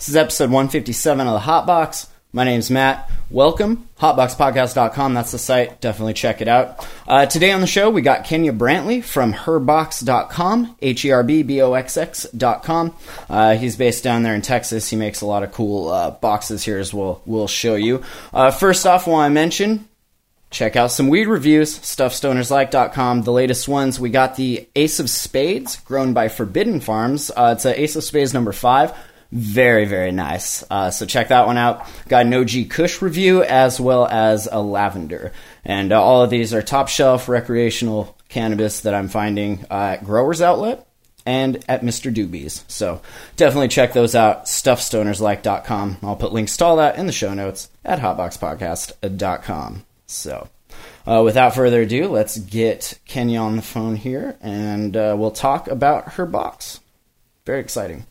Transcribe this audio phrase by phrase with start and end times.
[0.00, 2.06] This is episode 157 of the Hotbox.
[2.32, 3.10] My name's Matt.
[3.28, 3.86] Welcome.
[3.98, 5.82] Hotboxpodcast.com, that's the site.
[5.82, 6.88] Definitely check it out.
[7.06, 11.42] Uh, today on the show, we got Kenya Brantley from herbboxx.com, H E R B
[11.42, 12.96] B O X X.com.
[13.28, 14.88] Uh, he's based down there in Texas.
[14.88, 18.02] He makes a lot of cool uh, boxes here as we'll, we'll show you.
[18.32, 19.86] Uh, first off, want to mention
[20.50, 25.76] check out some weed reviews stuffstonerslike.com the latest ones we got the ace of spades
[25.76, 28.92] grown by forbidden farms uh, it's a ace of spades number five
[29.32, 33.80] very very nice uh, so check that one out got an og kush review as
[33.80, 35.32] well as a lavender
[35.64, 40.04] and uh, all of these are top shelf recreational cannabis that i'm finding uh, at
[40.04, 40.86] growers outlet
[41.26, 42.12] and at Mr.
[42.12, 42.64] Doobies.
[42.68, 43.00] So
[43.36, 45.98] definitely check those out, stuffstonerslike.com.
[46.02, 49.84] I'll put links to all that in the show notes at hotboxpodcast.com.
[50.06, 50.48] So
[51.06, 55.68] uh, without further ado, let's get Kenya on the phone here and uh, we'll talk
[55.68, 56.80] about Herb Boxx.
[57.46, 58.06] Very exciting.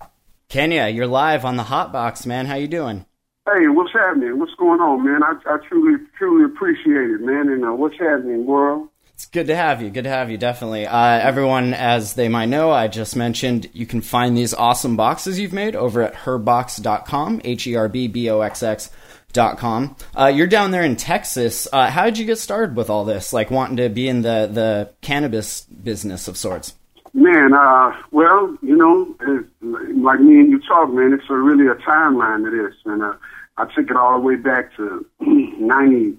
[0.49, 2.47] Kenya, you're live on the Hot Box, man.
[2.47, 3.05] How you doing?
[3.45, 4.39] Hey, what's happening?
[4.39, 5.21] What's going on, man?
[5.21, 7.49] I, I truly, truly appreciate it, man.
[7.49, 8.89] And uh, what's happening, world?
[9.13, 9.91] It's good to have you.
[9.91, 10.87] Good to have you, definitely.
[10.87, 15.39] Uh, everyone, as they might know, I just mentioned you can find these awesome boxes
[15.39, 18.89] you've made over at herbboxx.com, H E R B B O X X.
[19.31, 19.95] Dot com.
[20.17, 21.67] Uh, you're down there in Texas.
[21.71, 23.31] Uh, how did you get started with all this?
[23.31, 26.73] Like wanting to be in the, the cannabis business of sorts?
[27.13, 29.15] Man, uh, well, you know,
[29.61, 32.75] like me and you talk, man, it's a, really a timeline to this.
[32.85, 33.13] And uh,
[33.57, 36.15] I took it all the way back to 90,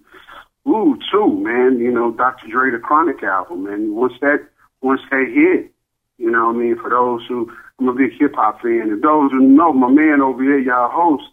[0.68, 2.48] ooh, two, man, you know, Dr.
[2.48, 3.66] Dre, the Chronic album.
[3.66, 4.46] And once that,
[4.82, 5.70] once that hit,
[6.18, 8.90] you know what I mean, for those who, I'm a big hip hop fan.
[8.90, 11.24] And those who know my man over here, y'all host,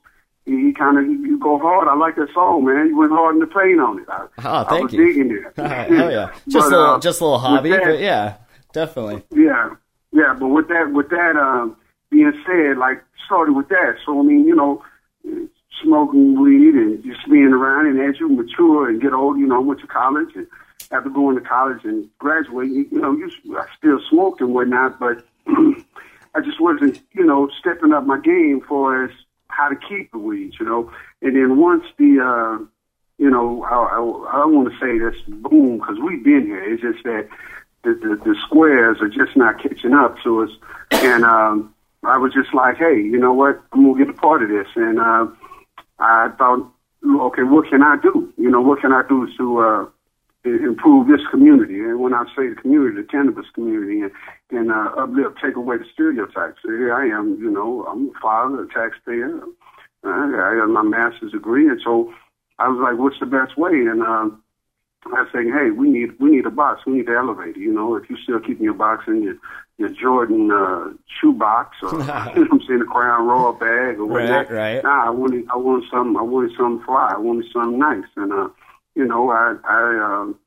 [0.45, 1.87] he, he kind of, you go hard.
[1.89, 2.87] I like that song, man.
[2.87, 4.05] You went hard in the paint on it.
[4.07, 5.05] I, Oh, I thank was you.
[5.07, 5.53] digging it.
[5.57, 6.31] Hell yeah.
[6.47, 8.35] Just But, a little, uh, just a little hobby, that- but yeah,
[8.77, 9.23] definitely.
[9.31, 9.71] yeah,
[10.11, 11.75] yeah, but with that, with that um,
[12.11, 13.97] being said, like started with that.
[14.05, 14.83] So I mean, you know,
[15.83, 19.61] smoking weed and just being around, and as you mature and get old, you know,
[19.61, 20.47] went to college and
[20.91, 25.25] after going to college and graduating, you, know, you I still smoked and whatnot, but
[25.47, 29.11] I just wasn't, you know, stepping up my game for as
[29.49, 30.91] how to keep the weeds, you know.
[31.21, 32.63] And then once the, uh,
[33.17, 36.73] you know, I, I, I want to say this boom because we've been here.
[36.73, 37.27] It's just that
[37.87, 40.49] the, the, the squares are just not catching up to us.
[40.91, 43.61] And um, I was just like, hey, you know what?
[43.71, 44.67] I'm to get a part of this.
[44.75, 45.27] And uh,
[45.99, 46.69] I thought,
[47.05, 48.33] okay, what can I do?
[48.37, 49.85] You know, what can I do to uh,
[50.43, 51.79] improve this community?
[51.79, 54.11] And when I say the community, the cannabis community, and,
[54.51, 56.59] and uh, uplift, take away the stereotypes.
[56.63, 59.39] So here I am, you know, I'm a father, a taxpayer.
[60.03, 61.67] Uh, I got my master's degree.
[61.67, 62.13] And so
[62.59, 63.71] I was like, what's the best way?
[63.71, 64.43] And um,
[65.15, 66.81] I was saying, hey, we need we need a box.
[66.85, 67.59] We need to elevate it.
[67.59, 69.35] You know, if you still keeping your box in your
[69.77, 74.49] your Jordan uh, shoe box or I'm saying, the Crown Royal bag or whatnot.
[74.49, 74.83] Right, right.
[74.83, 77.13] Nah, I wanted I wanted some I wanted something fly.
[77.15, 78.09] I wanted something nice.
[78.15, 78.49] And uh,
[78.95, 80.39] you know, I I um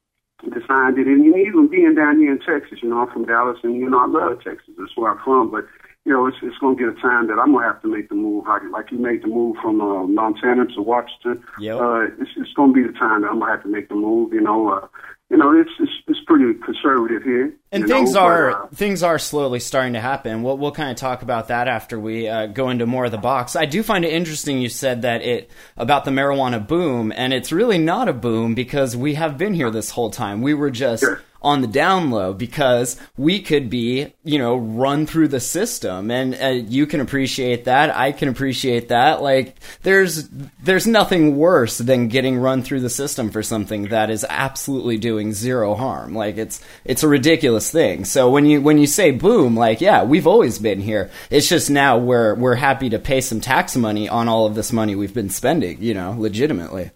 [0.48, 3.76] designed it and even being down here in Texas, you know, I'm from Dallas and
[3.76, 4.74] you know, I love Texas.
[4.78, 5.50] That's where I'm from.
[5.50, 5.66] But
[6.04, 8.14] you know, it's it's gonna get a time that I'm gonna have to make the
[8.14, 8.46] move.
[8.46, 11.44] Like like you made the move from uh, Montana to Washington.
[11.60, 11.80] Yep.
[11.80, 14.32] Uh, it's it's gonna be the time that I'm gonna have to make the move.
[14.32, 14.88] You know, uh,
[15.30, 17.54] you know, it's it's it's pretty conservative here.
[17.70, 20.42] And things know, are but, uh, things are slowly starting to happen.
[20.42, 23.18] We'll we'll kind of talk about that after we uh, go into more of the
[23.18, 23.54] box.
[23.54, 27.52] I do find it interesting you said that it about the marijuana boom, and it's
[27.52, 30.42] really not a boom because we have been here this whole time.
[30.42, 31.04] We were just
[31.42, 36.34] on the down low because we could be, you know, run through the system, and
[36.34, 37.96] uh, you can appreciate that.
[37.96, 39.22] I can appreciate that.
[39.22, 40.28] Like there's
[40.62, 45.19] there's nothing worse than getting run through the system for something that is absolutely doing
[45.32, 46.14] zero harm.
[46.14, 48.04] Like it's it's a ridiculous thing.
[48.04, 51.10] So when you when you say boom, like yeah, we've always been here.
[51.30, 54.72] It's just now we're we're happy to pay some tax money on all of this
[54.72, 55.82] money we've been spending.
[55.82, 56.90] You know, legitimately.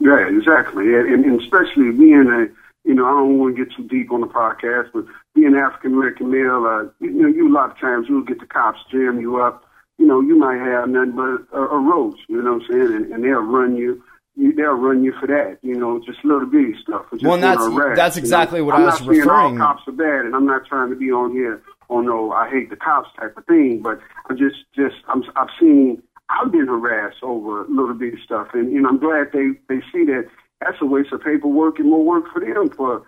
[0.00, 3.86] Yeah, exactly, and, and especially being a, you know, I don't want to get too
[3.86, 5.04] deep on the podcast, but
[5.34, 8.46] being African American male, uh, you know, you a lot of times you'll get the
[8.46, 9.64] cops jam you up.
[9.98, 12.18] You know, you might have nothing but a, a roach.
[12.28, 12.96] You know what I'm saying?
[12.96, 14.02] And, and they'll run you.
[14.34, 17.04] You, they'll run you for that, you know, just little bitty stuff.
[17.12, 18.24] or Just Well, and that's- a rag, that's you know?
[18.24, 20.88] exactly what I'm I was not saying all cops are bad, and I'm not trying
[20.90, 24.00] to be on here on no I hate the cops type of thing, but
[24.30, 28.72] I'm just just I'm I've seen I've been harassed over little bit of stuff, and
[28.72, 30.26] you know I'm glad they they see that
[30.62, 33.02] that's a waste of paperwork and more work for them for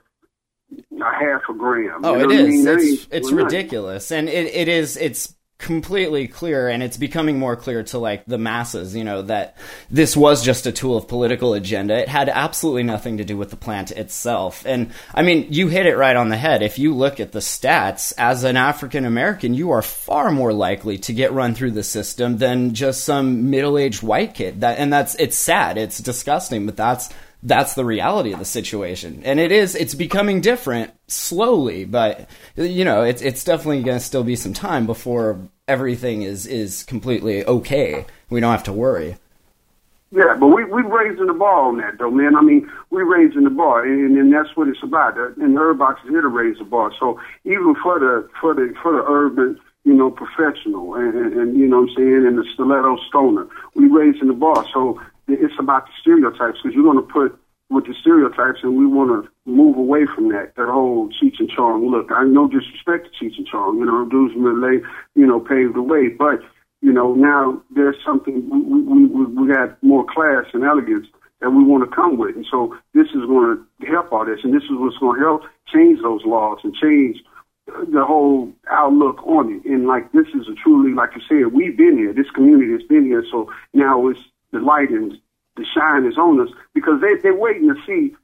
[1.00, 2.00] a half a gram.
[2.04, 2.68] Oh, you know it what I mean?
[2.68, 4.98] It's it's ridiculous, and it, it is.
[4.98, 8.94] It's completely clear, and it's becoming more clear to like the masses.
[8.94, 9.56] You know that
[9.90, 11.96] this was just a tool of political agenda.
[11.98, 14.64] It had absolutely nothing to do with the plant itself.
[14.66, 16.62] And I mean, you hit it right on the head.
[16.62, 20.98] If you look at the stats, as an African American, you are far more likely
[20.98, 24.60] to get run through the system than just some middle-aged white kid.
[24.60, 25.78] That and that's it's sad.
[25.78, 27.10] It's disgusting, but that's
[27.44, 32.84] that's the reality of the situation and it is it's becoming different slowly but you
[32.84, 35.38] know it's it's definitely going to still be some time before
[35.68, 39.16] everything is is completely okay we don't have to worry
[40.10, 42.36] Yeah, but we we raising the bar on that though, man.
[42.36, 45.18] I mean, we raising the bar, and, and that's what it's about.
[45.18, 46.92] And the Herb Boxx is here to raise the bar.
[47.00, 51.58] So even for the for the for the urban, you know, professional, and, and, and
[51.58, 54.64] you know what I'm saying, and the stiletto stoner, we raising the bar.
[54.72, 57.38] So it's about the stereotypes because you're going to put
[57.70, 60.54] with the stereotypes, and we want to move away from that.
[60.56, 62.10] That whole Cheech and Chong look.
[62.10, 65.82] I no disrespect to Cheech and Chong, you know, dudes LA, you know, paved the
[65.82, 66.40] way, but
[66.84, 71.06] you know, now there's something we, we, we got more class and elegance
[71.40, 72.36] that we want to come with.
[72.36, 74.40] And so this is going to help all this.
[74.44, 75.42] And this is what's going to help
[75.72, 77.22] change those laws and change
[77.66, 79.64] the whole outlook on it.
[79.64, 82.12] And like, this is a truly, like you said, we've been here.
[82.12, 83.24] This community has been here.
[83.30, 84.20] So now it's
[84.54, 85.12] the light and
[85.56, 88.14] the shine is on us because they, they're waiting to see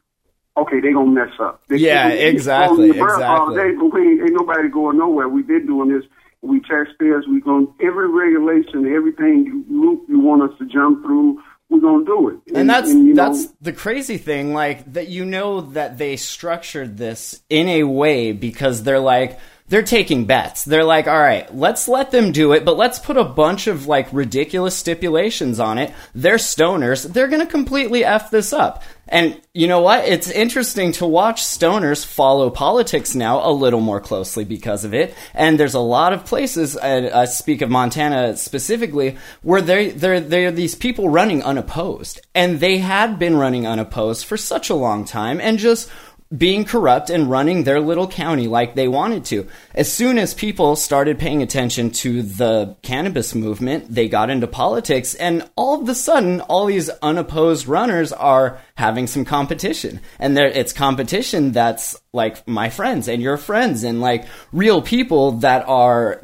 [0.56, 1.62] okay, they gonna mess up.
[1.68, 3.72] They, Yeah, oh, they- they- exactly, breath all exactly.
[3.76, 5.28] day, we ain't, ain't nobody going nowhere.
[5.28, 6.04] We've been doing this.
[6.42, 7.26] We taxpayers.
[7.28, 11.40] We going every regulation, everything you loop you want us to jump through.
[11.70, 12.52] We're gonna do it.
[12.54, 16.96] and that's you know, that's the crazy thing like that you know that they structured
[16.96, 19.38] this in a way because they're like
[19.70, 20.64] they're taking bets.
[20.64, 23.86] They're like all right let's let them do it but let's put a bunch of
[23.86, 25.94] like ridiculous stipulations on it.
[26.14, 27.10] They're stoners.
[27.10, 28.82] They're gonna completely f this up.
[29.08, 30.04] And you know what?
[30.04, 35.14] It's interesting to watch stoners follow politics now a little more closely because of it.
[35.34, 40.52] And there's a lot of places i speak of montana specifically where they they're they're
[40.52, 42.20] these people running unopposed.
[42.34, 45.90] And they had been running unopposed for such a long time and just
[46.36, 49.48] being corrupt and running their little county like they wanted to.
[49.74, 55.14] As soon as people started paying attention to the cannabis movement, they got into politics,
[55.16, 60.00] and all of a sudden, all these unopposed runners are having some competition.
[60.20, 65.68] And it's competition that's like my friends and your friends, and like real people that
[65.68, 66.20] are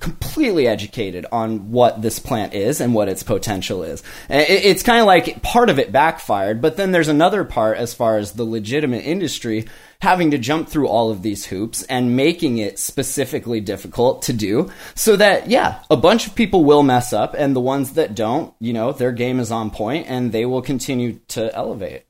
[0.00, 4.02] completely educated on what this plant is and what its potential is.
[4.28, 8.18] It's kind of like part of it backfired, but then there's another part as far
[8.18, 9.66] as the legitimate industry
[10.00, 14.70] having to jump through all of these hoops and making it specifically difficult to do
[14.94, 18.54] so that, yeah, a bunch of people will mess up and the ones that don't,
[18.60, 22.05] you know, their game is on point and they will continue to elevate.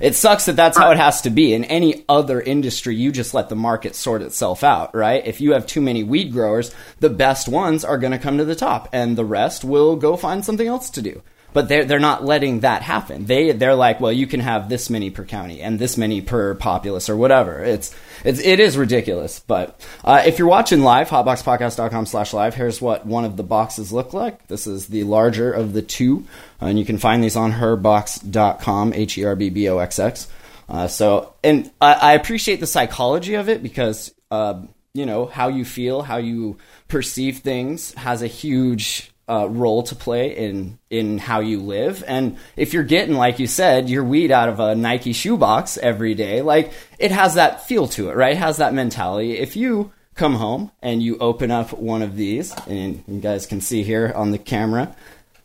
[0.00, 1.52] It sucks that that's how it has to be.
[1.52, 5.24] In any other industry, you just let the market sort itself out, right?
[5.26, 8.44] If you have too many weed growers, the best ones are going to come to
[8.44, 11.22] the top, and the rest will go find something else to do.
[11.52, 13.26] But they're they're not letting that happen.
[13.26, 16.54] They they're like, well, you can have this many per county and this many per
[16.54, 17.62] populace or whatever.
[17.62, 17.94] It's
[18.24, 19.40] it's it is ridiculous.
[19.40, 23.92] But uh, if you're watching live, hotboxpodcast.com slash live, here's what one of the boxes
[23.92, 24.46] look like.
[24.48, 26.26] This is the larger of the two,
[26.60, 30.28] and you can find these on herbboxx.com, H E R B B O X X.
[30.68, 34.62] Uh, so, and I, I appreciate the psychology of it because, uh,
[34.94, 36.56] you know, how you feel, how you
[36.88, 42.02] perceive things has a huge uh, role to play in in how you live.
[42.06, 46.14] And if you're getting, like you said, your weed out of a Nike shoebox every
[46.14, 48.32] day, like it has that feel to it, right?
[48.32, 49.38] It has that mentality.
[49.38, 53.60] If you come home and you open up one of these, and you guys can
[53.60, 54.94] see here on the camera,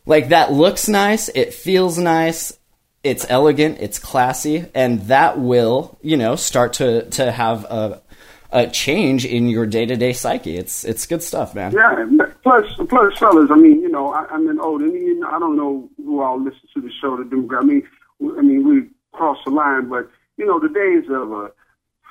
[0.06, 2.58] like that looks nice, it feels nice,
[3.04, 8.02] it's elegant, it's classy, and that will, you know, start to to have a
[8.50, 10.56] a change in your day to day psyche.
[10.56, 11.72] It's it's good stuff, man.
[11.72, 12.04] Yeah.
[12.42, 13.50] Plus, plus, fellas.
[13.50, 15.22] I mean, you know, I, I'm an old Indian.
[15.24, 17.16] I don't know who all listen to the show.
[17.16, 17.60] The demographic.
[17.60, 17.82] I mean,
[18.20, 21.48] we- I mean, we cross the line, but you know, the days of uh,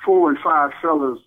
[0.04, 1.18] four and five fellas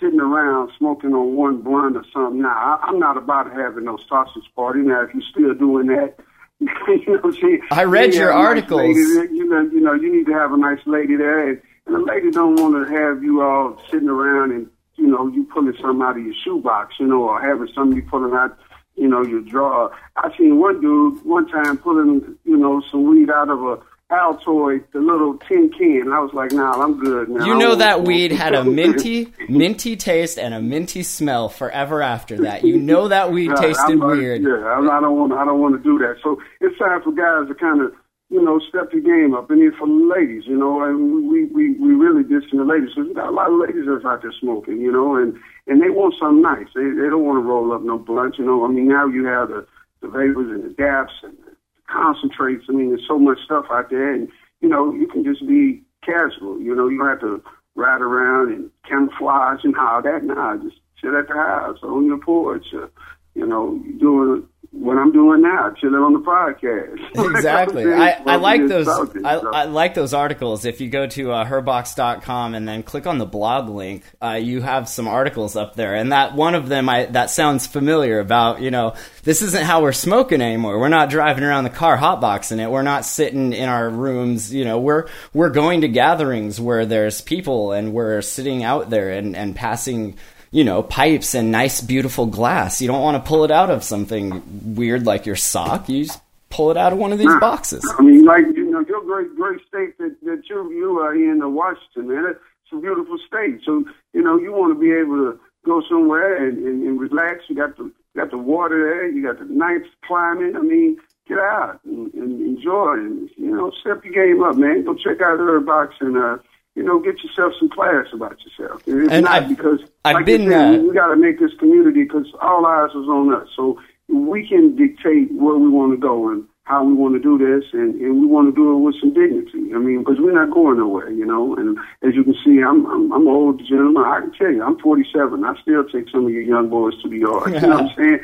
[0.00, 2.42] sitting around smoking on one blunt or something.
[2.42, 2.48] Now,
[2.82, 4.80] I, I'm not about having no sausage party.
[4.80, 6.14] Now, if you're still doing that,
[6.60, 7.60] you know saying?
[7.70, 8.96] I read You your have a nice articles.
[8.96, 11.94] there, you know, you know, you need to have a nice lady there, and, and
[11.94, 15.74] the lady don't want to have you all sitting around and you know you pulling
[15.80, 18.58] something out of your shoebox, you know, or having somebody pulling out,
[18.96, 19.94] you know, your drawer.
[20.16, 23.78] I seen one dude one time pulling, you know, some weed out of a
[24.10, 26.12] Altoid, the little tin can.
[26.12, 27.28] I was like, nah, I'm good.
[27.28, 27.46] Man.
[27.46, 32.38] You know that weed had a minty, minty taste and a minty smell forever after
[32.38, 32.64] that.
[32.64, 34.42] You know that weed tasted weird.
[34.42, 35.32] Yeah, I, I don't want.
[35.32, 36.16] I don't want to do that.
[36.24, 37.92] So it's time for guys to kind of,
[38.30, 39.50] you know, step the game up.
[39.50, 42.90] And then for the ladies, you know, and we we we really dissing the ladies
[42.94, 45.82] because we got a lot of ladies that's out there smoking, you know, and and
[45.82, 46.70] they want something nice.
[46.74, 48.64] They they don't want to roll up no blunt, you know.
[48.64, 49.66] I mean, now you have the
[50.00, 51.56] the vapors and the dabs and the
[51.90, 52.66] concentrates.
[52.68, 54.28] I mean, there's so much stuff out there, and
[54.60, 56.60] you know, you can just be casual.
[56.60, 57.42] You know, you don't have to
[57.74, 60.22] ride around and camouflage and all that.
[60.22, 62.66] Nah, just sit at the house on your porch.
[62.72, 62.86] Uh,
[63.34, 66.98] you know, doing what I'm doing now, chilling on the podcast.
[67.40, 67.92] Exactly.
[67.92, 68.88] I, I like those.
[68.88, 69.50] I, so.
[69.50, 70.64] I like those articles.
[70.64, 74.60] If you go to uh, herbboxx.com and then click on the blog link, uh, you
[74.60, 78.60] have some articles up there, and that one of them I, that sounds familiar about.
[78.60, 80.78] You know, this isn't how we're smoking anymore.
[80.78, 82.70] We're not driving around the car hotboxing it.
[82.70, 84.52] We're not sitting in our rooms.
[84.52, 89.10] You know, we're we're going to gatherings where there's people and we're sitting out there
[89.10, 90.16] and and passing
[90.50, 92.82] you know, pipes and nice, beautiful glass.
[92.82, 95.88] You don't want to pull it out of something weird like your sock.
[95.88, 97.82] You just pull it out of one of these boxes.
[97.98, 101.40] I mean, like you know, your great great state that that you you are in,
[101.54, 102.34] Washington, man.
[102.34, 103.60] It's a beautiful state.
[103.64, 107.44] So you know, you want to be able to go somewhere and, and, and relax.
[107.48, 109.08] You got the you got the water there.
[109.08, 110.56] You got the nice climate.
[110.56, 114.84] I mean, get out and, and enjoy and you know, step your game up, man.
[114.84, 116.38] Go check out Herb Boxx and uh,
[116.74, 118.86] you know, get yourself some class about yourself.
[118.86, 121.16] And it's And not I've- because I've like been, said, uh, we, we got to
[121.16, 123.48] make this community because all eyes is on us.
[123.56, 127.36] So we can dictate where we want to go and how we want to do
[127.36, 129.74] this, and, and we want to do it with some dignity.
[129.74, 131.56] I mean, because we're not going nowhere, you know.
[131.56, 134.04] And as you can see, I'm I'm, I'm an old gentleman.
[134.06, 135.44] I can tell you, I'm 47.
[135.44, 137.54] I still take some of you young boys to the yard.
[137.54, 138.20] You know what I'm saying?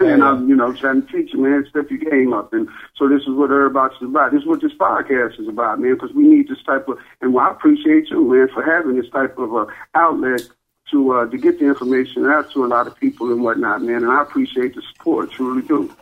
[0.00, 2.54] and I'm, you know, trying to teach you, man, step your game up.
[2.54, 4.32] And so this is what everybody's about.
[4.32, 5.92] This is what this podcast is about, man.
[5.94, 9.10] Because we need this type of, and well, I appreciate you, man, for having this
[9.10, 10.48] type of uh, outlet
[10.90, 14.04] to uh, to get the information out to a lot of people and whatnot, man.
[14.04, 15.94] And I appreciate the support, truly do.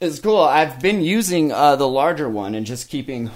[0.00, 0.40] It's cool.
[0.40, 3.32] I've been using uh, the larger one and just keeping.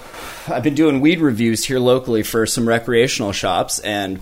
[0.47, 4.21] I've been doing weed reviews here locally for some recreational shops, and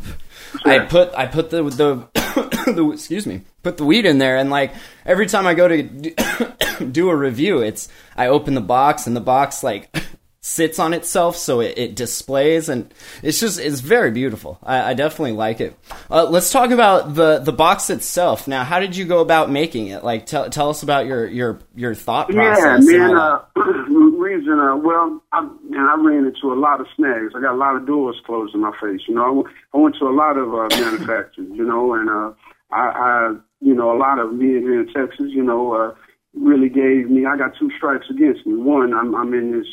[0.64, 2.09] I put I put the the,
[2.73, 4.73] the excuse me put the weed in there, and like
[5.04, 9.20] every time I go to do a review, it's I open the box and the
[9.20, 9.94] box like
[10.40, 12.92] sits on itself so it, it displays and
[13.23, 15.76] it's just it's very beautiful i, I definitely like it
[16.11, 19.88] uh, let's talk about the the box itself now how did you go about making
[19.88, 23.16] it like tell, tell us about your your your thought process yeah man.
[23.16, 23.40] Uh,
[24.20, 27.32] reason, uh, well, I, man, I ran into a lot of snags.
[27.35, 29.00] I got a lot of doors closed in my face.
[29.09, 31.49] You know, I, w- I went to a lot of uh, manufacturers.
[31.52, 32.32] You know, and uh,
[32.70, 35.26] I, I, you know, a lot of being here in Texas.
[35.30, 35.94] You know, uh,
[36.35, 37.26] really gave me.
[37.26, 38.56] I got two strikes against me.
[38.56, 39.66] One, I'm, I'm in this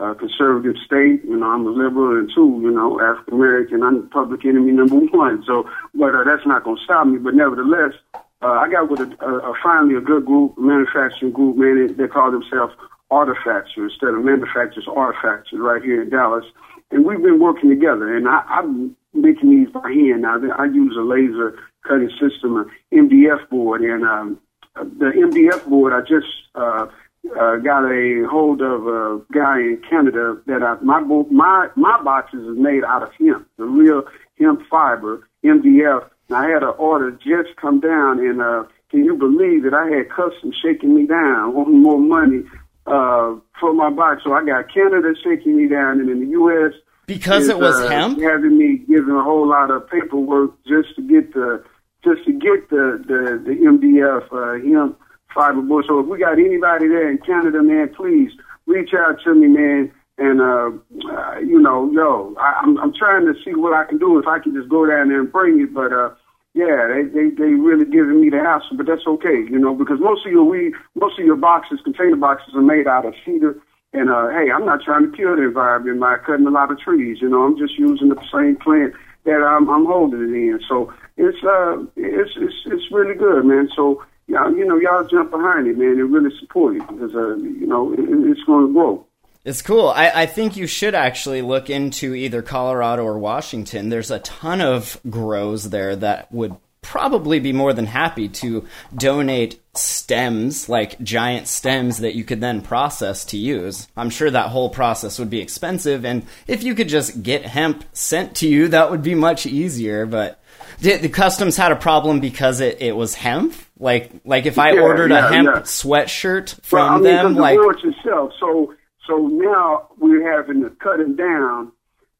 [0.00, 1.24] uh, conservative state.
[1.24, 3.82] You know, I'm a liberal, and two, you know, African American.
[3.82, 5.42] I'm public enemy number one.
[5.46, 7.18] So, but uh, that's not going to stop me.
[7.18, 7.94] But nevertheless,
[8.42, 11.56] uh, I got with a, a, a finally a good group, manufacturing group.
[11.56, 12.74] Man, they, they call themselves
[13.10, 16.44] Artifacture instead of Manufacturers Artifacture right here in Dallas.
[16.90, 18.16] And we've been working together.
[18.16, 20.38] And I, I'm making these by hand now.
[20.56, 24.38] I use a laser cutting system, an MDF board, and um,
[24.74, 26.86] the MDF board I just uh,
[27.32, 32.40] uh, got a hold of a guy in Canada that I, my my my boxes
[32.40, 34.02] is made out of hemp, the real
[34.38, 36.08] hemp fiber MDF.
[36.28, 39.88] And I had an order just come down, and uh, can you believe that I
[39.96, 42.44] had customs shaking me down, wanting more money
[42.86, 44.22] uh, for my box?
[44.24, 46.72] So I got Canada shaking me down, and in the U.S.
[47.06, 48.20] Because is, it was uh, hemp?
[48.20, 51.64] having me giving a whole lot of paperwork just to get the
[52.04, 54.98] just to get the the, the MDF uh, hemp
[55.38, 55.84] board.
[55.88, 58.30] So if we got anybody there in Canada, man, please
[58.66, 59.92] reach out to me, man.
[60.18, 60.70] And uh,
[61.10, 64.26] uh you know, yo, I, I'm I'm trying to see what I can do if
[64.26, 66.10] I can just go down there and bring it, but uh.
[66.54, 70.00] Yeah, they, they they really giving me the hassle, but that's okay, you know, because
[70.00, 73.60] most of your weed, most of your boxes, container boxes, are made out of cedar.
[73.92, 76.80] And uh, hey, I'm not trying to kill the environment by cutting a lot of
[76.80, 77.18] trees.
[77.20, 80.60] You know, I'm just using the same plant that I'm, I'm holding it in.
[80.68, 83.68] So it's uh, it's it's it's really good, man.
[83.76, 87.36] So y'all, you know, y'all jump behind it, man, and really support it because uh,
[87.36, 89.04] you know, it, it's going to grow.
[89.44, 89.88] It's cool.
[89.88, 93.88] I, I think you should actually look into either Colorado or Washington.
[93.88, 96.56] There's a ton of grows there that would
[96.88, 98.66] probably be more than happy to
[98.96, 103.86] donate stems, like giant stems that you could then process to use.
[103.96, 107.84] I'm sure that whole process would be expensive, and if you could just get hemp
[107.92, 110.06] sent to you, that would be much easier.
[110.06, 110.40] But
[110.80, 113.54] did the customs had a problem because it, it was hemp?
[113.78, 115.60] Like like if I Yeah, ordered yeah, a hemp yeah.
[115.62, 118.32] sweatshirt Well, from I mean, them, the like boards itself.
[118.40, 118.74] So
[119.06, 121.72] So now we're having to cut it down.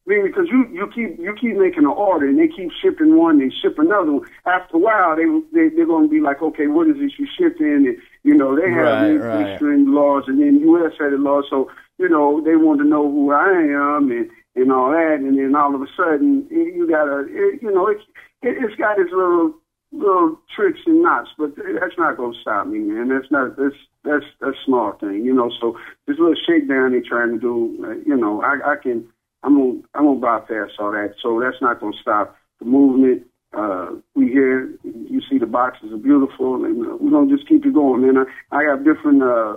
[0.09, 3.17] I mean, because you, you keep you keep making an order and they keep shipping
[3.17, 4.29] one, they ship another one.
[4.47, 7.27] After a while, they, they they're going to be like, okay, what is this you
[7.37, 7.85] shipping?
[7.85, 9.53] And you know, they have Right, these right.
[9.55, 10.93] Eastern laws and then U.S.
[10.99, 11.45] had the laws.
[11.51, 15.19] So you know, they want to know who I am and and all that.
[15.21, 17.29] And then all of a sudden, you got to,
[17.61, 18.05] you know, it's
[18.41, 19.53] it, it's got its little
[19.93, 23.09] little tricks and knots, but that's not going to stop me, man.
[23.09, 25.51] That's not that's that's that's a small thing, you know.
[25.61, 29.07] So this little shakedown they're trying to do, uh, you know, I, I can
[29.43, 31.15] I'm gonna I'm gonna bypass all that.
[31.23, 33.25] So that's not to stop the movement.
[33.57, 37.65] Uh, we here, you see the boxes are beautiful, and uh, we're gonna just keep
[37.65, 38.25] it going, man.
[38.51, 39.23] I, I have different.
[39.23, 39.57] Uh,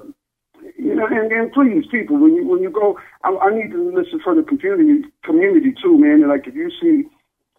[0.78, 3.92] you know, and, and please, people, when you when you go, I, I need to
[3.94, 6.28] listen for the community community too, man.
[6.28, 7.10] Like if you see,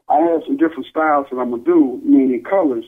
[0.08, 2.84] I have some different styles that I'm gonna do, meaning colors.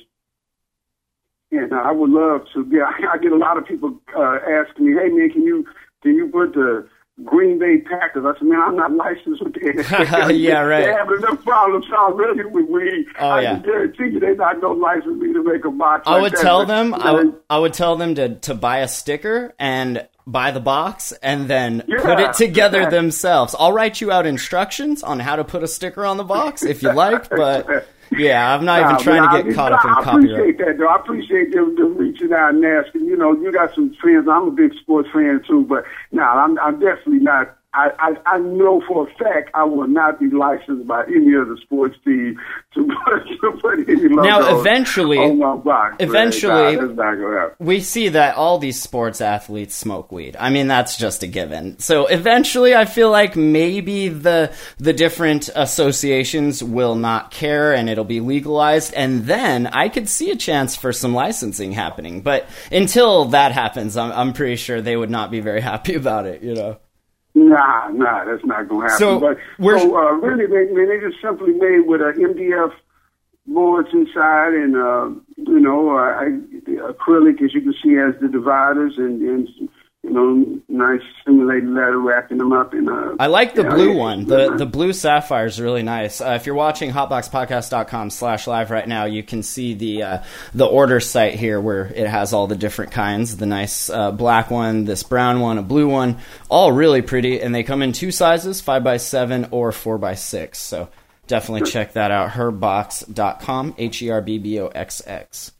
[1.50, 2.66] And uh, I would love to.
[2.70, 5.66] Yeah, I get a lot of people uh, asking me, "Hey, man, can you
[6.02, 6.88] can you put the
[7.22, 10.38] Green Bay Packers?" I said, "Man, I'm not licensed with the NFL.
[10.38, 10.84] Yeah, right.
[10.84, 13.06] They have enough problems already with weed.
[13.20, 13.54] Oh, I yeah.
[13.54, 16.02] can guarantee you, they're not gonna license me to make a box.
[16.06, 16.40] I like would that.
[16.42, 20.50] tell But, them you I would, tell them to, to buy a sticker and buy
[20.50, 23.54] the box and then put it together themselves.
[23.58, 26.82] I'll write you out instructions on how to put a sticker on the box if
[26.82, 27.86] you like, but
[28.18, 30.30] yeah, I'm not even Nah, trying to I- get caught up in I copyright.
[30.30, 30.86] appreciate that, though.
[30.88, 33.04] I appreciate them, them reaching out and asking.
[33.06, 34.26] You know, you got some friends.
[34.30, 37.56] I'm a big sports fan too, but no, I'm, I'm definitely not.
[37.74, 41.56] I, I I know for a fact I will not be licensed by any other
[41.62, 42.38] sports team
[42.74, 45.96] to put, to put any logo Now, eventually- on my box.
[45.98, 47.56] eventually- nah, gonna happen.
[47.58, 50.36] we see that all these sports athletes smoke weed.
[50.38, 51.78] I mean, that's just a given.
[51.80, 58.04] So eventually, I feel like maybe the the different associations will not care and it'll
[58.04, 62.22] be legalized, and then I could see a chance for some licensing happening.
[62.22, 66.26] But until that happens, I'm, I'm pretty sure they would not be very happy about
[66.26, 66.42] it.
[66.42, 66.78] You know.
[67.34, 68.98] Nah, nah, that's not gonna happen.
[68.98, 72.72] So, but so uh, really, they, man, they just simply made with a MDF
[73.46, 76.24] boards inside, and uh, you know, uh, I,
[76.64, 79.48] the acrylic, as you can see, has the dividers and, and
[80.04, 82.88] you know, nice simulated leather wrapping them up in.
[82.88, 83.98] Uh, I like the yeah, blue yeah.
[83.98, 84.24] one.
[84.26, 86.20] The the blue sapphire is really nice.
[86.20, 90.66] Uh, if you're watching hotboxpodcast.com slash live right now, you can see the uh, the
[90.66, 93.38] order site here where it has all the different kinds.
[93.38, 96.18] The nice uh, black one, this brown one, a blue one,
[96.50, 100.16] all really pretty, and they come in two sizes, five by seven or four by
[100.16, 100.58] six.
[100.58, 100.90] So
[101.26, 102.30] definitely check that out.
[102.30, 105.52] Herbboxx.com, H E R B B O X X.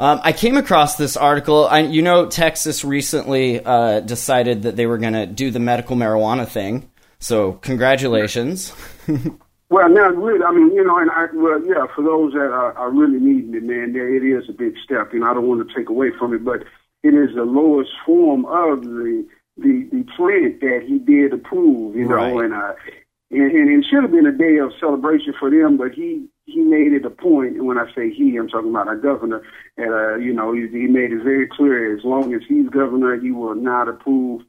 [0.00, 1.66] Um, I came across this article.
[1.68, 5.94] I, you know, Texas recently uh, decided that they were going to do the medical
[5.94, 6.90] marijuana thing.
[7.18, 8.72] So, congratulations.
[9.72, 12.72] Well, now, really, I mean, you know, and I, well, yeah, for those that are,
[12.76, 15.12] are really needing it, man, there it is a big step.
[15.12, 16.64] You know, I don't want to take away from it, but
[17.04, 19.24] it is the lowest form of the
[19.56, 21.94] the, the plant that he did approve.
[21.94, 22.46] You know, Right.
[22.46, 22.72] and uh,
[23.30, 26.60] and, and it should have been a day of celebration for them, but he he
[26.60, 27.10] made it a.
[27.56, 29.42] And when I say he, I'm talking about our governor.
[29.76, 33.18] And uh, you know, he, he made it very clear: as long as he's governor,
[33.18, 34.42] he will not approve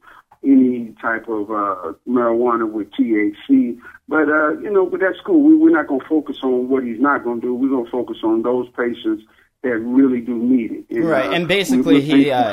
[0.44, 3.78] any type of uh, marijuana with THC.
[4.08, 5.42] But uh, you know, but that's cool.
[5.42, 7.54] We, we're not going to focus on what he's not going to do.
[7.54, 9.24] We're going to focus on those patients
[9.62, 10.84] that really do need it.
[10.90, 12.52] And, Right, uh, and basically he, uh,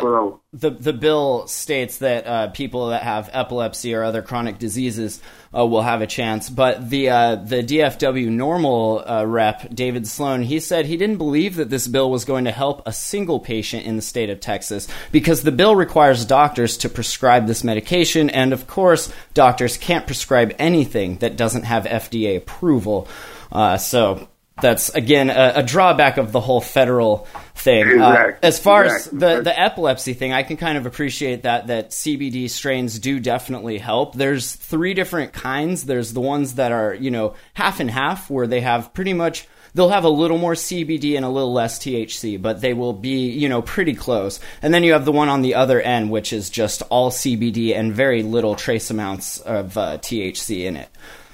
[0.53, 5.19] the the bill states that uh, people that have epilepsy or other chronic diseases
[5.55, 6.51] uh, will have a chance.
[6.51, 11.55] But the uh, the DFW NORML uh, rep David Sloan he said he didn't believe
[11.55, 14.87] that this bill was going to help a single patient in the state of Texas
[15.11, 20.53] because the bill requires doctors to prescribe this medication, and of course doctors can't prescribe
[20.59, 23.07] anything that doesn't have FDA approval.
[23.51, 24.27] Uh, so.
[24.61, 28.01] That's again a, a drawback of the whole federal thing.
[28.01, 31.91] Uh, as far as the the epilepsy thing, I can kind of appreciate that that
[31.91, 34.15] CBD strains do definitely help.
[34.15, 35.85] There's three different kinds.
[35.85, 39.47] There's the ones that are, you know, half and half where they have pretty much
[39.73, 43.29] they'll have a little more CBD and a little less THC, but they will be,
[43.29, 44.39] you know, pretty close.
[44.61, 47.75] And then you have the one on the other end which is just all CBD
[47.75, 50.89] and very little trace amounts of uh, THC in it.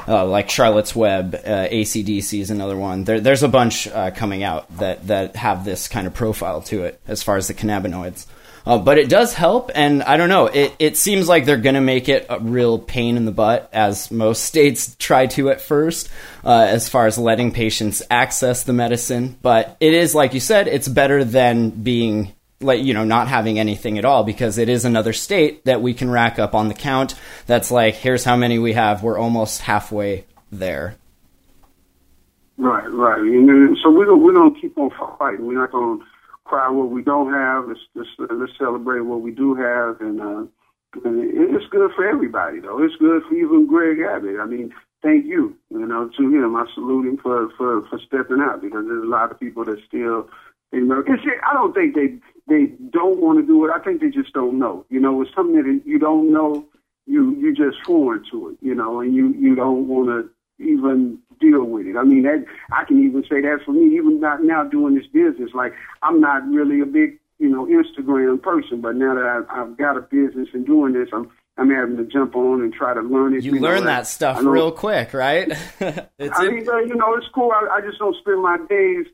[0.08, 3.04] Uh, like Charlotte's Web, uh, ACDC is another one.
[3.04, 6.84] There, there's a bunch uh, coming out that, that have this kind of profile to
[6.84, 8.26] it as far as the cannabinoids.
[8.66, 10.48] Uh, but it does help, and I don't know.
[10.48, 13.70] It, it seems like they're going to make it a real pain in the butt,
[13.72, 16.10] as most states try to at first,
[16.44, 19.38] uh, as far as letting patients access the medicine.
[19.42, 22.34] But it is, like you said, it's better than being
[22.66, 25.94] like you know not having anything at all because it is another state that we
[25.94, 29.62] can rack up on the count that's like here's how many we have we're almost
[29.62, 30.96] halfway there
[32.58, 33.20] Right, right.
[33.20, 35.46] And so we're gonna, we're gonna keep on fighting.
[35.46, 36.04] We're not gonna
[36.46, 37.68] cry what we don't have.
[37.68, 40.44] Let's let's, let's celebrate what we do have, and uh,
[41.04, 42.82] it's good for everybody, though.
[42.82, 44.40] It's good for even Greg Abbott.
[44.40, 44.74] I mean,
[45.04, 46.56] thank you, you know, to him.
[46.56, 49.80] I salute him for for for stepping out because there's a lot of people that
[49.86, 50.30] still,
[50.72, 52.16] you know, I don't think they
[52.48, 53.72] they don't want to do it.
[53.72, 54.86] I think they just don't know.
[54.90, 56.66] You know, it's something that you don't know.
[57.08, 61.20] You you just foreign to it, you know, and you you don't want to even
[61.40, 61.98] deal with it.
[61.98, 65.08] I mean, that I can even say that for me, even not now doing this
[65.08, 65.52] business.
[65.54, 69.78] Like I'm not really a big you know Instagram person, but now that I've, I've
[69.78, 73.02] got a business and doing this, I'm I'm having to jump on and try to
[73.02, 73.44] learn it.
[73.44, 75.48] You, learn know, that stuff I real quick, right?
[75.80, 77.52] it's I mean, uh, you know, it's cool.
[77.52, 79.06] I, I just don't spend my days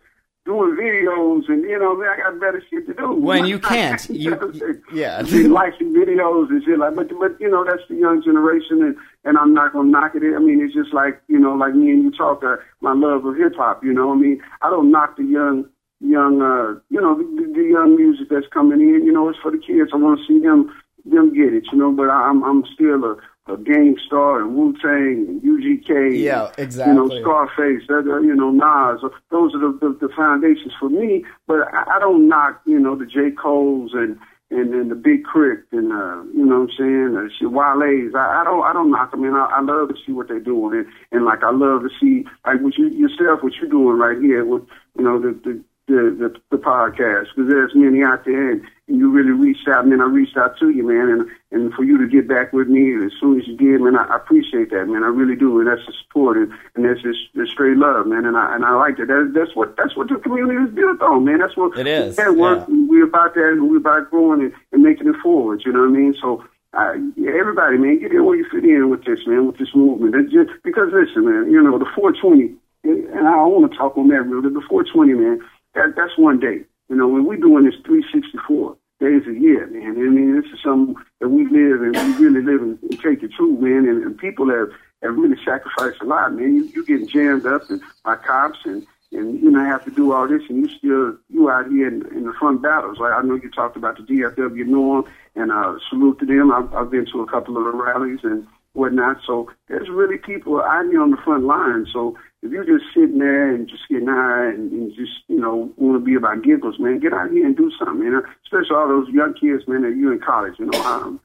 [0.52, 3.14] doing videos and you know, man, I got better shit to do.
[3.14, 4.82] When you can't, you- know what I'm saying?
[4.94, 5.22] yeah.
[5.62, 6.96] liking videos and shit like.
[6.96, 10.24] But but you know, that's the young generation, and and I'm not gonna knock it.
[10.36, 12.44] I mean, it's just like you know, like me and you talk.
[12.44, 13.84] Uh, my love of hip hop.
[13.84, 15.66] You know, I mean, I don't knock the young.
[16.04, 19.52] Young, uh, you know, the, the young music that's coming in, you know, it's for
[19.52, 19.92] the kids.
[19.94, 20.74] I want to see them,
[21.06, 21.92] them get it, you know.
[21.92, 23.18] But I'm, I'm still a,
[23.52, 26.20] a Gang Starr and Wu Tang and UGK.
[26.20, 26.94] Yeah, exactly.
[26.94, 29.02] You know, Scarface, that, uh, you know, Nas.
[29.30, 31.26] Those are the, the, the foundations for me.
[31.48, 33.32] But I, I don't knock, you know, the J.
[33.32, 34.18] Cole's and
[34.52, 35.64] and then the Big K.R.I.T.
[35.72, 38.14] and uh, you know what I'm saying, uh, Wale's.
[38.14, 39.24] I, I don't I don't knock them.
[39.24, 41.90] And I, I love to see what they're doing, and, and like I love to
[42.00, 44.64] see like what you yourself, what you're doing right here with
[44.98, 48.62] you know the the the the, the podcast because there's many out there, and
[48.98, 50.02] you really reached out, man.
[50.02, 52.94] I reached out to you, man, and and for you to get back with me
[53.06, 55.04] as soon as you did, man, I, I appreciate that, man.
[55.04, 58.26] I really do, and that's the support, and, and that's just the straight love, man.
[58.26, 59.08] And I and I like it.
[59.08, 61.40] That, that's what that's what the community is built on, man.
[61.40, 62.66] That's what It is, That work.
[62.68, 62.76] yeah.
[62.88, 65.64] We're about that, and we're about growing and, and making it forward.
[65.66, 66.16] You know what I mean?
[66.22, 66.44] So.
[66.74, 69.76] Uh, yeah, everybody, man, get in where you fit in with this, man, with this
[69.76, 70.16] movement.
[70.16, 74.08] It's just, because listen, man, you know the 420, and I want to talk on
[74.08, 74.48] that really.
[74.48, 75.42] The 420, man,
[75.76, 76.62] that that's one day.
[76.88, 79.98] You know, when we're doing this 364 days a year, man.
[79.98, 83.24] I mean, this is something that we live and we really live and, and take
[83.24, 83.90] it true, man.
[83.90, 84.70] And, and people have,
[85.02, 86.56] have really sacrificed a lot, man.
[86.56, 90.14] You, you getting jammed up and by cops and and you know have to do
[90.14, 92.98] all this, and you still you out here in, in the front battles.
[92.98, 96.52] Like I know you talked about the DFW Norm, and uh, salute to them.
[96.52, 99.18] I've, I've been to a couple of the rallies and whatnot.
[99.26, 101.88] So there's really people out here on the front line.
[101.92, 105.72] So if you're just sitting there and just getting high and, and just you know
[105.78, 108.04] want to be about giggles, man, get out here and do something.
[108.04, 110.56] You know, especially all those young kids, man, that you in college.
[110.58, 111.20] You know, um,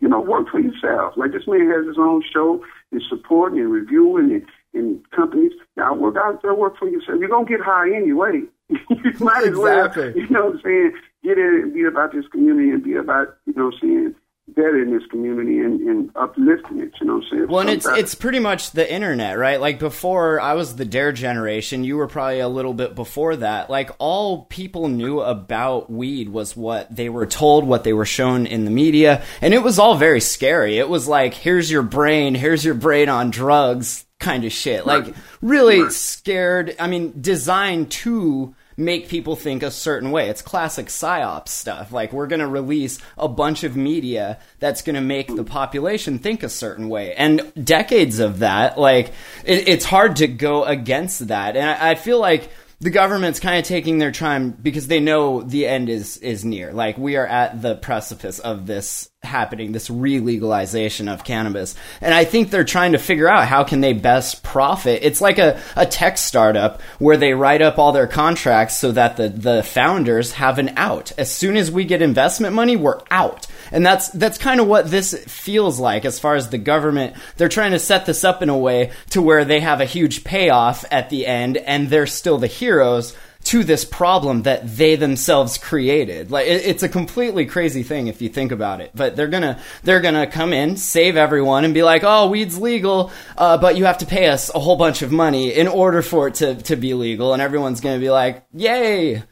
[0.00, 1.14] you know, work for yourself.
[1.16, 5.52] Like this man has his own show and supporting and reviewing and and companies.
[5.76, 7.18] Now work out there, work for yourself.
[7.20, 8.42] You're gonna get high anyway.
[8.68, 10.22] you might as well, Exactly.
[10.22, 10.92] you know what I'm saying,
[11.24, 14.14] get in and be about this community and be about, you know what I'm saying,
[14.54, 17.48] better in this community and, and uplifting it, you know what I'm saying?
[17.48, 19.60] Well, and it's it's pretty much the internet, right?
[19.60, 21.14] Like before, I was the D.A.R.E.
[21.14, 21.84] generation.
[21.84, 23.70] You were probably a little bit before that.
[23.70, 28.46] Like all people knew about weed was what they were told, what they were shown
[28.46, 30.78] in the media, and it was all very scary.
[30.78, 34.86] It was like, here's your brain, here's your brain on drugs, kind of shit.
[34.86, 36.74] Like really scared.
[36.78, 40.28] I mean, designed to make people think a certain way.
[40.28, 41.92] It's classic psyop stuff.
[41.92, 46.18] Like we're going to release a bunch of media that's going to make the population
[46.20, 47.14] think a certain way.
[47.14, 49.08] And decades of that, like
[49.44, 51.56] it, it's hard to go against that.
[51.56, 52.48] And I, I feel like
[52.80, 56.72] the government's kind of taking their time because they know the end is is near.
[56.72, 61.74] Like we are at the precipice of this happening, this re-legalization of cannabis.
[62.00, 65.00] And I think they're trying to figure out how can they best profit.
[65.02, 69.16] It's like a, a tech startup where they write up all their contracts so that
[69.16, 71.12] the, the founders have an out.
[71.18, 73.46] As soon as we get investment money, we're out.
[73.72, 77.16] And that's that's kind of what this feels like as far as the government.
[77.36, 80.24] They're trying to set this up in a way to where they have a huge
[80.24, 83.14] payoff at the end and they're still the heroes
[83.48, 86.30] to this problem that they themselves created.
[86.30, 88.90] Like it, it's a completely crazy thing if you think about it.
[88.94, 93.10] But they're gonna they're gonna come in, save everyone, and be like, "Oh, weed's legal,
[93.38, 96.28] uh, but you have to pay us a whole bunch of money in order for
[96.28, 99.22] it to to be legal." And everyone's gonna be like, "Yay!"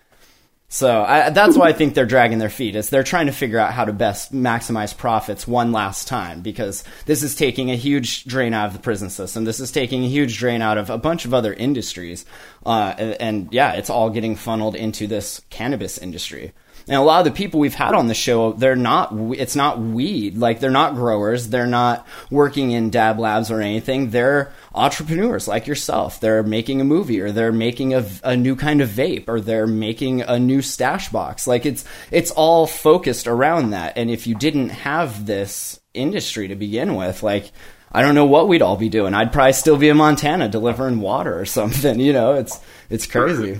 [0.68, 2.74] So I, that's why I think they're dragging their feet.
[2.74, 6.82] Is they're trying to figure out how to best maximize profits one last time because
[7.06, 9.44] this is taking a huge drain out of the prison system.
[9.44, 12.26] This is taking a huge drain out of a bunch of other industries,
[12.64, 16.52] uh, and, and yeah, it's all getting funneled into this cannabis industry.
[16.88, 19.12] And a lot of the people we've had on the show, they're not.
[19.36, 20.38] It's not weed.
[20.38, 21.48] Like they're not growers.
[21.48, 24.10] They're not working in dab labs or anything.
[24.10, 26.20] They're entrepreneurs like yourself.
[26.20, 29.66] They're making a movie, or they're making a, a new kind of vape, or they're
[29.66, 31.48] making a new stash box.
[31.48, 33.98] Like it's it's all focused around that.
[33.98, 37.50] And if you didn't have this industry to begin with, like
[37.90, 39.12] I don't know what we'd all be doing.
[39.12, 41.98] I'd probably still be in Montana delivering water or something.
[42.06, 43.58] You know, it's it's crazy.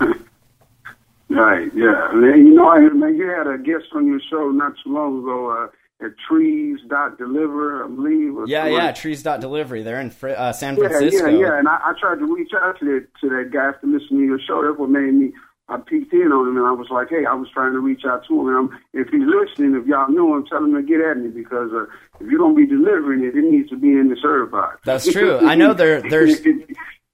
[1.37, 2.11] Right, yeah.
[2.13, 5.21] And you know, I, man, you had a guest on your show not too long
[5.23, 5.51] ago.
[5.51, 5.69] Uh,
[6.05, 8.35] at trees dot deliver, I believe.
[8.49, 8.93] Yeah, yeah.
[8.93, 9.83] Trees dot delivery.
[9.83, 11.27] They're in Fr- uh, San Francisco.
[11.31, 11.59] yeah, yeah.
[11.59, 14.27] And I, I tried to reach out to that to that guy after listening to
[14.27, 14.63] your show.
[14.63, 15.33] That's what made me.
[15.69, 18.03] I peeked in on him and I was like, hey, I was trying to reach
[18.07, 18.47] out to him.
[18.49, 21.29] And I'm, if he's listening, if y'all know him, tell him to get at me
[21.29, 21.87] because uh,
[22.21, 24.77] if you're gonna be delivering it, it needs to be in the Herb Boxx.
[24.85, 25.39] That's true.
[25.39, 26.27] I know they're- they're-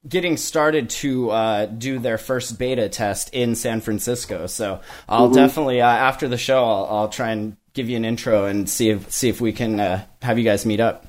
[0.08, 4.46] getting started to uh, do their first beta test in San Francisco.
[4.46, 5.34] So I'll Mm-hmm.
[5.34, 8.90] definitely uh, after the show, I'll, I'll try and give you an intro and see
[8.90, 11.06] if see if we can uh, have you guys meet up.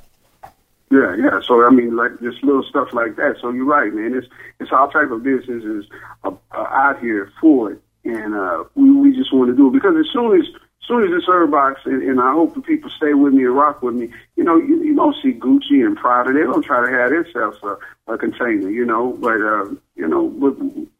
[0.91, 1.41] Yeah, yeah.
[1.47, 3.37] So I mean, like just little stuff like that.
[3.41, 4.13] So you're right, man.
[4.15, 4.27] It's
[4.59, 5.85] it's all type of businesses
[6.23, 9.73] uh, uh, out here for it, and uh, we we just want to do it
[9.73, 10.45] because as soon as
[10.87, 13.55] soon as this Herb Boxx, and, and I hope the people stay with me and
[13.55, 14.09] rock with me.
[14.35, 16.33] You know, you, you don't see Gucci and Prada.
[16.33, 18.69] They don't try to have themselves a, a container.
[18.69, 19.65] You know, but uh,
[19.95, 20.57] you know, but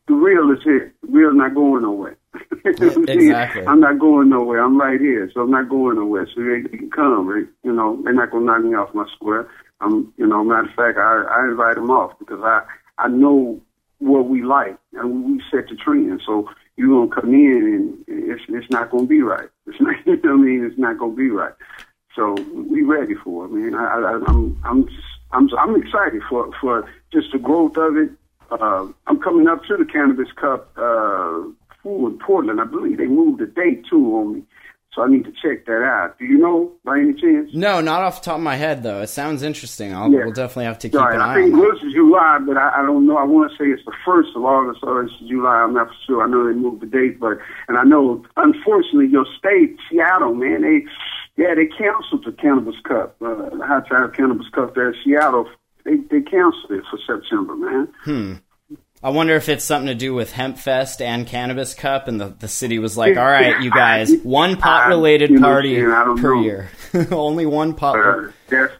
[0.07, 0.93] the real is here.
[1.01, 2.17] The real not going nowhere.
[2.65, 3.19] You know what I'm saying?
[3.19, 3.67] Exactly.
[3.67, 4.63] I'm not going nowhere.
[4.63, 6.25] I'm right here, so I'm not going nowhere.
[6.33, 7.45] So they, they can come, right?
[7.63, 9.49] You know, they're not gonna knock me off my square.
[9.81, 12.61] I'm, you know, matter of fact, I, I invite them off because I,
[12.97, 13.61] I know
[13.99, 16.21] what we like and we set the trend.
[16.25, 19.49] So you're gonna come in and it's, it's not gonna be right.
[19.73, 20.65] It's not, you know I mean?
[20.65, 21.53] It's not gonna be right.
[22.15, 23.73] So we ready for it, man.
[23.73, 24.87] I, I, I'm, I'm,
[25.31, 28.11] I'm, I'm excited for, for just the growth of it.
[28.51, 31.41] Uh, I'm coming up to the Cannabis Cup, uh,
[31.85, 32.61] in Portland.
[32.61, 34.43] I believe they moved the date too on me.
[34.95, 36.19] So I need to check that out.
[36.19, 37.49] Do you know by any chance?
[37.53, 39.01] No, not off the top of my head though.
[39.01, 39.91] It sounds interesting.
[39.93, 40.19] I'll, Yeah.
[40.25, 42.57] We'll definitely have to keep Right, an I eye think on it was July, but
[42.57, 43.17] I, I don't know.
[43.17, 45.63] I want to say it's the first of August or it's July.
[45.63, 46.23] I'm not for sure.
[46.23, 50.61] I know they moved the date, but and I know unfortunately your state, Seattle, man,
[50.61, 50.85] they
[51.41, 55.49] yeah they canceled the Cannabis Cup, uh, the High Times Cannabis Cup there in Seattle.
[55.85, 58.41] They they canceled it for September, man.
[59.03, 62.47] I wonder if it's something to do with Hempfest and Cannabis Cup, and the, the
[62.47, 66.41] city was like, "All right, you guys, one pot related party per know.
[66.41, 66.69] year,
[67.11, 68.73] only one pot." Uh, that's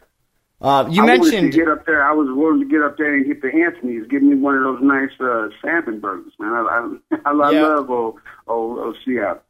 [0.60, 2.02] Uh, you I mentioned to get up there.
[2.02, 4.06] I was willing to get up there and hit the Anthony's.
[4.08, 6.52] Give me one of those nice uh, salmon burgers, man.
[6.52, 7.62] I, I, I Yeah.
[7.66, 9.42] love old, old, old Seattle.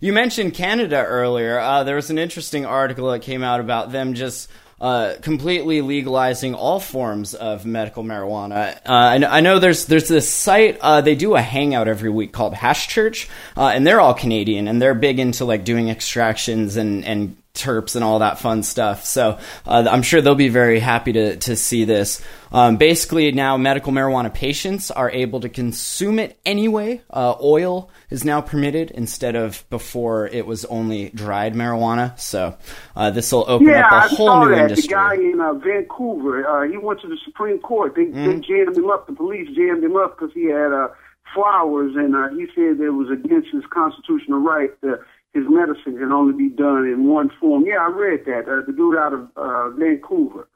[0.00, 1.58] You mentioned Canada earlier.
[1.58, 4.48] Uh, there was an interesting article that came out about them just
[4.80, 8.76] uh, completely legalizing all forms of medical marijuana.
[8.76, 12.10] Uh, I, know, I know there's there's this site uh, they do a hangout every
[12.10, 15.90] week called Hash Church, uh, and they're all Canadian and they're big into like doing
[15.90, 19.04] extractions and and terps and all that fun stuff.
[19.04, 22.22] So uh, I'm sure they'll be very happy to, to see this.
[22.52, 27.00] Um, basically, now medical marijuana patients are able to consume it anyway.
[27.10, 32.18] Uh, oil is now permitted instead of before it was only dried marijuana.
[32.18, 32.56] So
[32.96, 34.62] uh, this will open Yeah, up a I whole saw new that.
[34.62, 34.88] industry.
[34.88, 37.94] The guy in uh, Vancouver, uh, he went to the Supreme Court.
[37.94, 38.26] They, Mm-hmm.
[38.26, 39.06] they jammed him up.
[39.06, 40.88] The police jammed him up because he had uh,
[41.32, 44.98] flowers, and uh, he said it was against his constitutional right that
[45.32, 47.64] his medicine can only be done in one form.
[47.66, 48.48] Yeah, I read that.
[48.48, 50.48] Uh, the dude out of uh, Vancouver.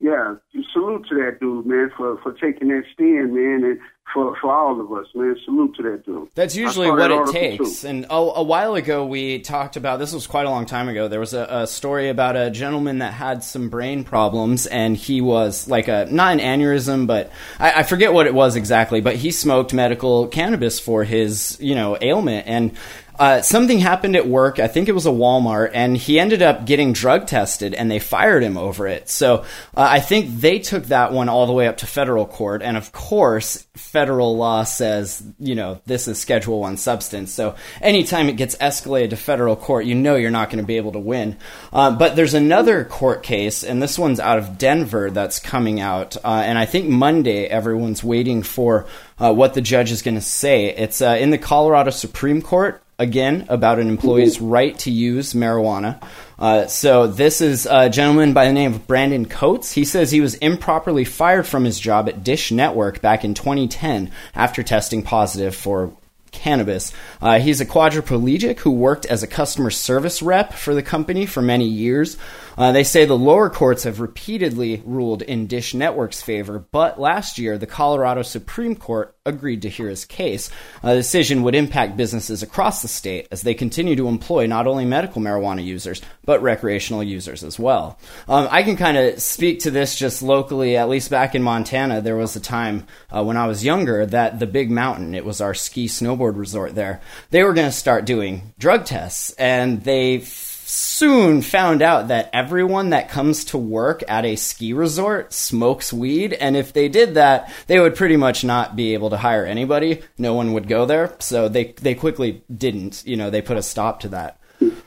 [0.00, 0.36] Yeah,
[0.72, 3.80] salute to that dude, man, for for taking that stand, man, and
[4.14, 5.34] for for all of us, man.
[5.44, 6.28] Salute to that dude.
[6.36, 7.80] That's usually what that it takes.
[7.80, 7.88] too.
[7.88, 11.08] And a, a while ago, we talked about this was quite a long time ago.
[11.08, 15.20] There was a, a story about a gentleman that had some brain problems, and he
[15.20, 19.00] was like a not an aneurysm, but I, I forget what it was exactly.
[19.00, 22.76] But he smoked medical cannabis for his you know ailment, and
[23.18, 24.58] uh, something happened at work.
[24.60, 27.98] I think it was a Walmart, and he ended up getting drug tested, and they
[27.98, 29.08] fired him over it.
[29.08, 29.38] So
[29.76, 32.76] uh, I think they took that one all the way up to federal court, and
[32.76, 37.32] of course, federal law says you know this is Schedule One substance.
[37.32, 40.76] So anytime it gets escalated to federal court, you know you're not going to be
[40.76, 41.36] able to win.
[41.72, 46.16] Uh, but there's another court case, and this one's out of Denver that's coming out,
[46.18, 48.86] uh, and I think Monday everyone's waiting for
[49.18, 50.66] uh, what the judge is going to say.
[50.66, 56.02] It's uh, in the Colorado Supreme Court again about an employee's right to use marijuana.
[56.38, 59.72] Uh, so this is a gentleman by the name of Brandon Coates.
[59.72, 64.10] He says he was improperly fired from his job at Dish Network back in 2010
[64.34, 65.92] after testing positive for
[66.38, 66.92] cannabis.
[67.20, 71.42] Uh, he's a quadriplegic who worked as a customer service rep for the company for
[71.42, 72.16] many years.
[72.56, 77.38] Uh, they say the lower courts have repeatedly ruled in Dish Network's favor, but last
[77.38, 80.50] year the Colorado Supreme Court agreed to hear his case.
[80.82, 84.66] Uh, the decision would impact businesses across the state as they continue to employ not
[84.66, 87.98] only medical marijuana users, but recreational users as well.
[88.28, 92.00] Um, I can kind of speak to this just locally, at least back in Montana.
[92.00, 95.40] There was a time uh, when I was younger that the Big Mountain, it was
[95.40, 100.20] our ski snowboard resort there, they were going to start doing drug tests, and they
[100.20, 106.34] soon found out that everyone that comes to work at a ski resort smokes weed
[106.34, 110.02] and if they did that they would pretty much not be able to hire anybody
[110.18, 113.62] no one would go there so they they quickly didn't you know they put a
[113.62, 114.38] stop to that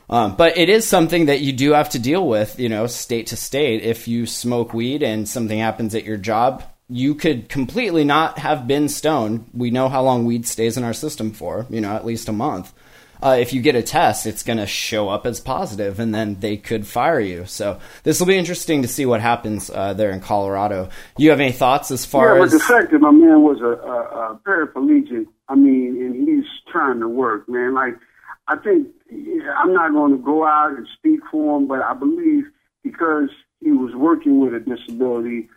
[0.10, 3.28] Um, but it is something that you do have to deal with, you know, state
[3.28, 3.82] to state.
[3.82, 8.68] If you smoke weed and something happens at your job, you could completely not have
[8.68, 9.50] been stoned.
[9.54, 12.34] We know how long weed stays in our system for, you know, at least a
[12.34, 12.74] month.
[13.24, 16.40] Uh, if you get a test, it's going to show up as positive, and then
[16.40, 17.46] they could fire you.
[17.46, 20.90] So this will be interesting to see what happens uh, there in Colorado.
[21.18, 23.62] You have any thoughts as far yeah, as but the fact that my man was
[23.62, 27.76] a, a, a paraplegic, I mean, and he's trying to work, man.
[27.76, 27.94] Like,
[28.48, 31.94] I think yeah, I'm not going to go out and speak for him, but I
[31.94, 32.46] believe
[32.84, 33.30] because
[33.62, 35.48] he was working with a disability,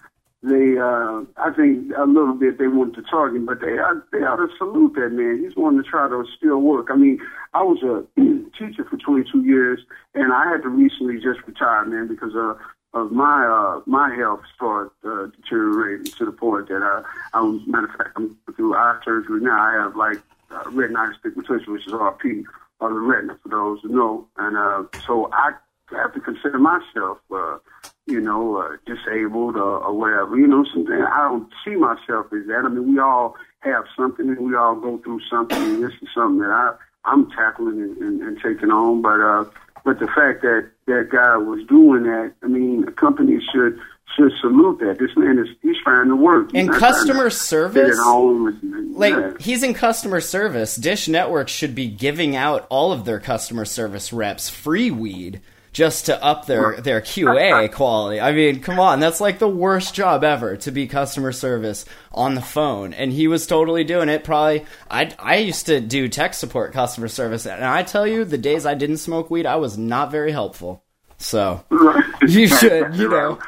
[0.44, 4.10] they, uh, I think a little bit they wanted to target him, but they, ought-
[4.12, 5.42] they ought to salute that man.
[5.42, 6.88] He's wanting to try to still work.
[6.90, 7.18] I mean,
[7.54, 8.04] I was a
[8.58, 9.80] teacher for 22 years,
[10.14, 12.54] and I had to recently just retire, man, because uh,
[12.92, 17.02] of my uh, my health started uh, deteriorating to the point that uh,
[17.32, 19.58] I'm matter of fact I'm through eye surgery now.
[19.60, 20.18] I have like
[20.50, 22.44] uh, retinitis pigmentosa, which is RP,
[22.80, 25.52] or the retina for those who know, and uh, so I
[25.90, 27.18] have to consider myself.
[27.34, 27.58] Uh,
[28.06, 30.36] you know, uh, disabled or, or whatever.
[30.38, 32.62] You know, something I don't see myself as that.
[32.64, 35.56] I mean, we all have something, and we all go through something.
[35.56, 36.74] And this is something that I
[37.06, 39.02] I'm tackling and, and, and taking on.
[39.02, 39.44] But uh,
[39.84, 43.78] but the fact that that guy was doing that, I mean, a company should
[44.16, 44.98] should salute that.
[44.98, 46.52] This man is he's trying to work.
[46.52, 47.98] He's In customer service?
[47.98, 49.32] home and- and- like yeah.
[49.40, 50.76] he's in customer service.
[50.76, 55.40] Dish Network should be giving out all of their customer service reps free weed
[55.74, 58.20] just to up their their QA quality.
[58.20, 62.34] I mean, come on, that's like the worst job ever to be customer service on
[62.34, 62.94] the phone.
[62.94, 64.24] And he was totally doing it.
[64.24, 68.38] Probably, I I used to do tech support customer service, and I tell you, the
[68.38, 70.82] days I didn't smoke weed, I was not very helpful.
[71.18, 71.64] So
[72.26, 73.38] you should, you know.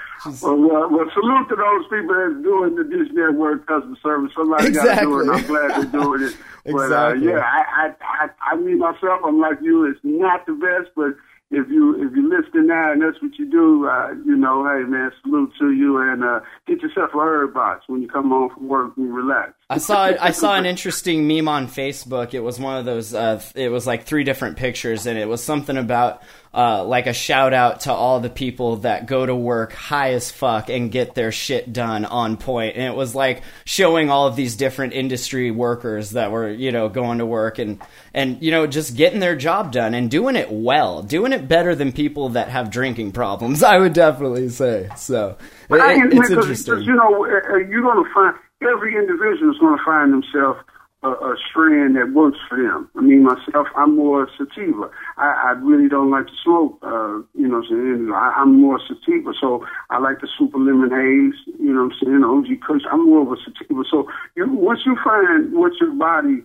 [0.42, 4.32] Well, well, well, salute to those people that's doing the Dish Network customer service.
[4.36, 5.22] Somebody got to do it.
[5.22, 6.36] and I'm glad they're doing it.
[6.64, 7.28] But Exactly.
[7.28, 9.84] uh, yeah, I, I, I, I mean myself, I'm like you.
[9.84, 11.14] It's not the best, but
[11.50, 14.88] if you if you're listening now and that's what you do, uh, you know, hey
[14.88, 18.50] man, salute to you and uh, get yourself a Herb Boxx when you come home
[18.52, 19.52] from work and relax.
[19.68, 22.34] I saw I saw an interesting meme on Facebook.
[22.34, 23.12] It was one of those.
[23.12, 26.22] Uh, it was like three different pictures, and it was something about
[26.54, 30.30] uh, like a shout out to all the people that go to work high as
[30.30, 32.76] fuck and get their shit done on point.
[32.76, 36.88] And it was like showing all of these different industry workers that were you know
[36.88, 37.82] going to work and
[38.14, 41.74] and you know just getting their job done and doing it well, doing it better
[41.74, 43.62] than people that have drinking problems.
[43.64, 45.36] I would definitely say so.
[45.70, 46.82] It- I it- it's interesting.
[46.82, 50.60] you know, uh, uh, you're to find every individual is going to find themselves
[51.02, 52.88] a, a strand that works for them.
[52.96, 54.90] I mean, myself, I'm more sativa.
[55.16, 56.78] I, I really don't like to smoke.
[56.82, 60.58] Uh, you know, what I'm saying I, I'm more sativa, so I like the super
[60.58, 61.54] lemon haze.
[61.58, 62.82] You know, what I'm saying OG Kush.
[62.90, 63.82] I'm more of a sativa.
[63.90, 66.42] So you, once you find what your body,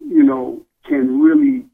[0.00, 1.66] you know, can really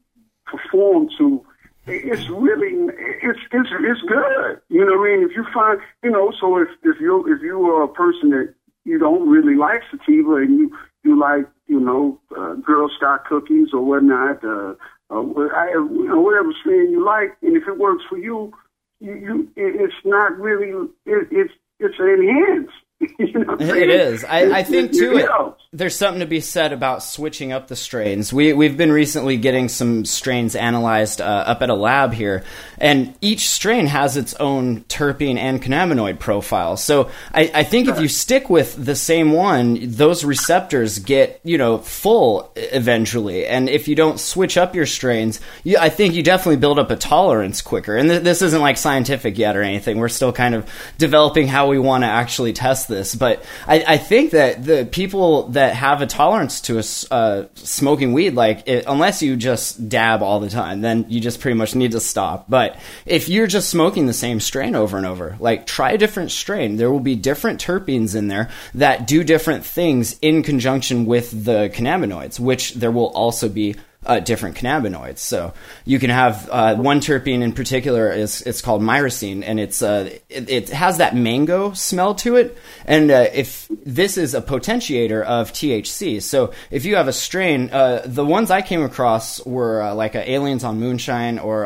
[0.45, 1.45] perform to
[1.87, 2.73] it's really
[3.21, 4.59] it's it's it's good.
[4.69, 5.29] You know what I mean?
[5.29, 8.55] If you find you know, so if if you if you are a person that
[8.85, 13.69] you don't really like sativa and you you like you know uh, Girl Scout cookies
[13.73, 14.75] or whatnot, uh,
[15.09, 15.21] uh,
[15.55, 18.53] I, you know whatever strain you like, and if it works for you,
[18.99, 20.69] you, you it, it's not really
[21.05, 22.73] it, it's it's enhanced.
[23.19, 24.23] you know It is.
[24.23, 25.17] I, I think too.
[25.17, 25.29] It,
[25.73, 28.31] there's something to be said about switching up the strains.
[28.31, 32.45] We we've been recently getting some strains analyzed uh, up at a lab here,
[32.77, 36.77] and each strain has its own terpene and cannabinoid profile.
[36.77, 41.57] So I, I think if you stick with the same one, those receptors get you
[41.57, 43.45] know full eventually.
[43.45, 46.91] And if you don't switch up your strains, you, I think you definitely build up
[46.91, 47.97] a tolerance quicker.
[47.97, 49.97] And th- this isn't like scientific yet or anything.
[49.97, 53.15] We're still kind of developing how we want to actually test this.
[53.15, 58.13] But I, I think that the people that have a tolerance to a uh, smoking
[58.13, 61.75] weed, like it, unless you just dab all the time, then you just pretty much
[61.75, 62.49] need to stop.
[62.49, 66.31] But if you're just smoking the same strain over and over, like try a different
[66.31, 66.77] strain.
[66.77, 71.69] There will be different terpenes in there that do different things in conjunction with the
[71.73, 75.19] cannabinoids, which there will also be uh, different cannabinoids.
[75.19, 75.53] So
[75.85, 80.09] you can have uh, one terpene in particular is it's called myrcene, and it's uh,
[80.29, 82.57] it, it has that mango smell to it.
[82.85, 87.69] And uh, if this is a potentiator of THC, so if you have a strain,
[87.71, 91.65] uh, the ones I came across were uh, like Aliens on Moonshine or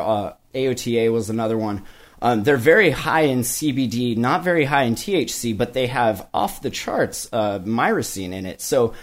[0.54, 1.84] AOTA was another one.
[2.22, 6.62] Um, they're very high in CBD, not very high in THC, but they have off
[6.62, 8.62] the charts uh, myrcene in it.
[8.62, 8.94] So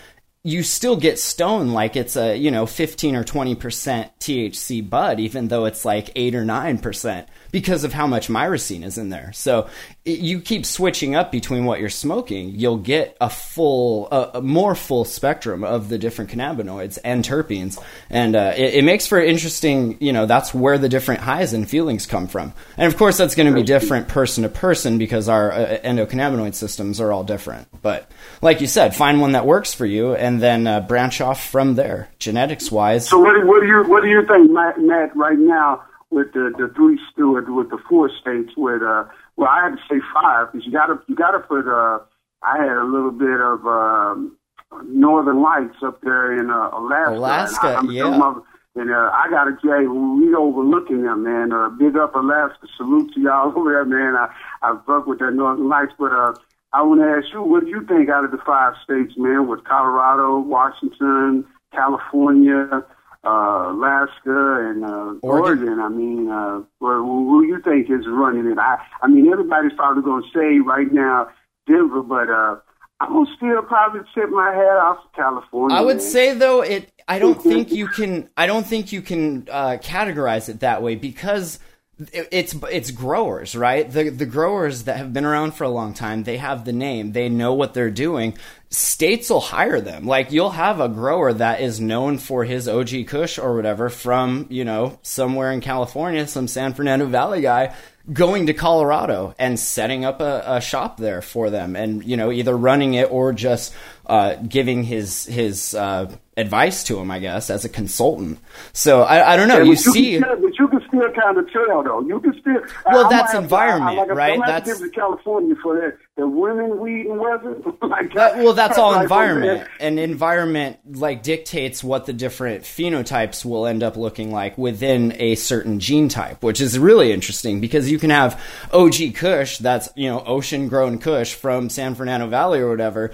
[0.46, 5.18] you still get stoned like it's a you know 15 or 20 percent THC bud,
[5.18, 9.08] even though it's like eight or nine percent, because of how much myrcene is in
[9.08, 9.32] there.
[9.32, 9.70] So
[10.04, 14.42] it, you keep switching up between what you're smoking, you'll get a full, a, a
[14.42, 19.18] more full spectrum of the different cannabinoids and terpenes, and uh, it, it makes for
[19.18, 19.96] interesting.
[20.00, 23.34] You know, that's where the different highs and feelings come from, and of course that's
[23.34, 27.68] going to be different person to person because our uh, endocannabinoid systems are all different.
[27.80, 28.10] But
[28.42, 31.74] like you said, find one that works for you, and then uh, branch off from
[31.74, 33.08] there, genetics wise.
[33.08, 36.32] So what do, what do you what do you think, Matt, Matt right now with
[36.32, 39.04] the the three steward with the four states with uh
[39.36, 41.98] well I had to say five because you gotta you gotta put uh
[42.42, 44.36] I had a little bit of um
[44.84, 47.14] Northern Lights up there in uh, Alaska.
[47.14, 48.26] Alaska, and I, I'm yeah.
[48.28, 48.42] of-
[48.74, 51.50] And uh, I got to Jay, we overlooking them, man.
[51.52, 54.16] Uh, big up Alaska, salute to y'all over there, man.
[54.16, 54.28] I
[54.62, 56.34] I fuck with that Northern Lights, but uh,
[56.74, 59.46] I want to ask you, what do you think out of the five states, man?
[59.48, 62.84] With Colorado, Washington, California,
[63.26, 65.68] uh, Alaska, and uh, Oregon.
[65.68, 65.80] Oregon.
[65.80, 68.58] I mean, uh, well, who you think is running it?
[68.58, 71.28] I I mean, everybody's probably going to say right now
[71.66, 72.56] Denver, but uh,
[73.00, 75.76] I'm still probably tip my hat off to California.
[75.76, 76.06] I would man.
[76.06, 80.48] say though it I don't think you can I don't think you can uh, categorize
[80.48, 81.58] it that way because
[81.98, 83.90] it's it's growers, right?
[83.90, 87.12] The the growers that have been around for a long time, they have the name,
[87.12, 88.36] they know what they're doing.
[88.68, 90.04] States will hire them.
[90.04, 94.46] Like you'll have a grower that is known for his OG Kush or whatever from,
[94.50, 97.74] you know, somewhere in California, some San Fernando Valley guy
[98.12, 102.30] going to Colorado and setting up a, a shop there for them and you know
[102.30, 103.74] either running it or just
[104.06, 108.38] uh, giving his his uh, advice to him I guess as a consultant
[108.72, 110.55] so I, I don't know Yeah, you see can still, but you can
[110.96, 112.00] still kind of tell though.
[112.00, 112.60] You can still.
[112.86, 114.32] Well, I- I that's have environment, I, I, like I right?
[114.34, 115.96] I'm gonna have to That's- to California for that.
[116.16, 117.56] The women, weed, and weather.
[117.82, 122.12] Oh, like That- well, that's all like, oh, environment, and environment like dictates what the
[122.14, 127.12] different phenotypes will end up looking like within a certain gene type, which is really
[127.12, 128.40] interesting because you can have
[128.72, 133.12] OG Kush, that's you know ocean grown Kush from San Fernando Valley or whatever,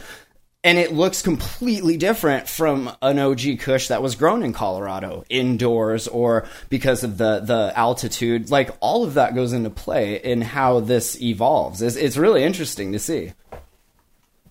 [0.64, 6.06] and it looks completely different from an OG Kush that was grown in Colorado indoors
[6.06, 8.50] or because of the the altitude.
[8.50, 11.82] Like all of that goes into play in how this evolves.
[11.82, 13.32] It's, it's really interesting to see.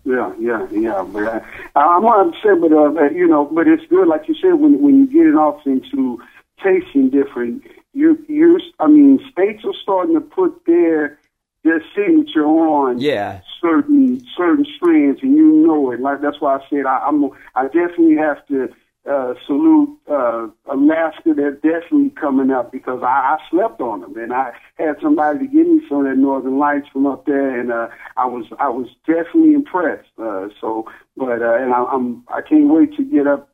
[0.04, 1.06] Yeah, yeah, yeah.
[1.08, 1.40] But uh,
[1.76, 5.08] I'm upset, but uh, you know, but it's good, like you said, when when you
[5.08, 6.22] get it off into
[6.62, 7.64] tasting different.
[7.94, 11.20] You you, I mean, states are starting to put their
[11.64, 13.42] their signature on Yeah.
[13.62, 16.00] certain certain strands, and you know it.
[16.00, 18.70] Like that's why I said I, I'm I definitely have to
[19.10, 21.34] uh, salute uh, Alaska.
[21.36, 25.46] They're definitely coming up because I, I slept on them, and I had somebody to
[25.46, 27.88] give me some of that Northern Lights from up there, and uh,
[28.18, 30.10] I was I was definitely impressed.
[30.18, 30.86] Uh, so,
[31.18, 33.50] but uh, and I, I'm I can't wait to get up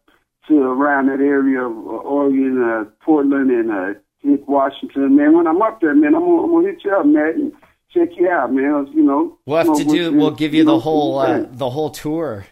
[0.47, 3.99] to around that area of Oregon, uh, Portland, and uh,
[4.47, 5.15] Washington.
[5.15, 7.33] Man, when I'm up there, man, I'm gonna, I'm gonna hit you up, man.
[7.35, 7.53] And,
[7.93, 8.87] Check you out, man.
[8.93, 10.13] You know, We'll have to do.
[10.13, 12.45] We'll give you the know, whole uh, the whole tour.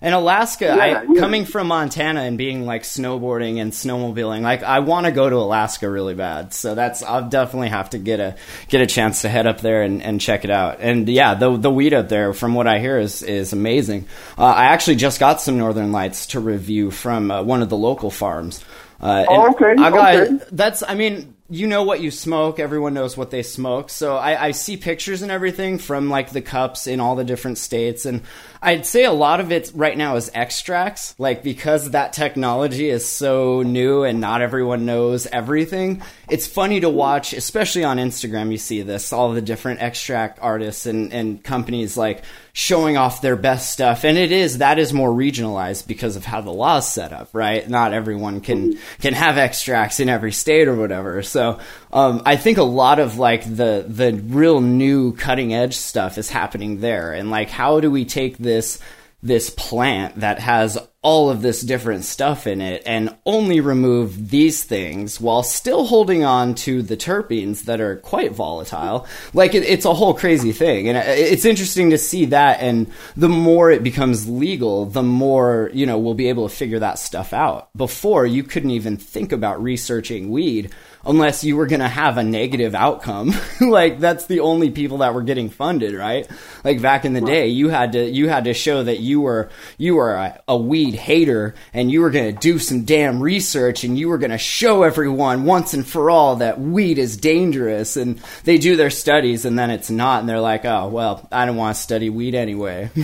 [0.00, 1.20] And Alaska, I, Yeah, yeah.
[1.20, 5.34] coming from Montana and being like snowboarding and snowmobiling, like I want to go to
[5.34, 6.54] Alaska really bad.
[6.54, 8.36] So that's I'll definitely have to get a
[8.68, 10.78] get a chance to head up there and, and check it out.
[10.80, 14.06] And yeah, the the weed up there, from what I hear, is is amazing.
[14.38, 17.76] Uh, I actually just got some Northern Lights to review from uh, one of the
[17.76, 18.64] local farms.
[19.00, 20.38] Uh, Oh, okay, I got okay.
[20.52, 23.88] that's I mean you know what you smoke everyone knows what they smoke.
[23.88, 27.58] So I, I see pictures and everything from like the cups in all the different
[27.58, 28.22] states and
[28.62, 33.08] i'd say a lot of it right now is extracts like because that technology is
[33.08, 36.02] so new and not everyone knows everything.
[36.28, 40.86] It's funny to watch especially on instagram you see this all the different extract artists
[40.86, 42.22] and, and companies like
[42.58, 44.02] showing off their best stuff.
[44.02, 47.28] And it is that is more regionalized because of how the law is set up
[47.32, 47.68] right?
[47.70, 51.22] Not everyone can can have extracts in every state or whatever.
[51.22, 51.60] So
[51.92, 56.30] um, i think a lot of like the the real new cutting edge stuff is
[56.30, 57.12] happening there.
[57.12, 58.80] And like how do we take this
[59.22, 64.64] this plant that has all of this different stuff in it and only remove these
[64.64, 69.06] things while still holding on to the terpenes that are quite volatile.
[69.32, 70.88] Like it, it's a whole crazy thing.
[70.88, 72.60] And it's interesting to see that.
[72.60, 76.80] And the more it becomes legal, the more, you know, we'll be able to figure
[76.80, 77.70] that stuff out.
[77.76, 80.72] Before you couldn't even think about researching weed
[81.08, 83.32] unless you were going to have a negative outcome.
[83.60, 86.28] like that's the only people that were getting funded, right?
[86.62, 89.50] Like back in the day, you had to you had to show that you were
[89.78, 93.82] you were a, a weed hater and you were going to do some damn research
[93.82, 97.96] and you were going to show everyone once and for all that weed is dangerous
[97.96, 101.46] and they do their studies and then it's not and they're like, "Oh, well, I
[101.46, 102.90] don't want to study weed anyway."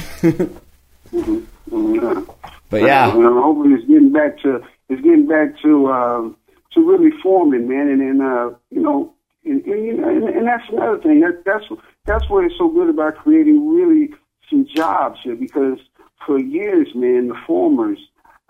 [1.74, 2.22] Yeah.
[2.70, 3.10] but yeah.
[3.10, 6.36] Hopefully it's getting back to it's getting back to um,
[6.74, 7.88] to really forming, man.
[7.88, 9.14] And then uh, you know,
[9.44, 11.20] and, and, and, and that's another thing.
[11.20, 11.64] That, that's
[12.06, 14.14] that's what is so good about creating really
[14.50, 15.78] some jobs here because
[16.26, 17.98] for years, man, the formers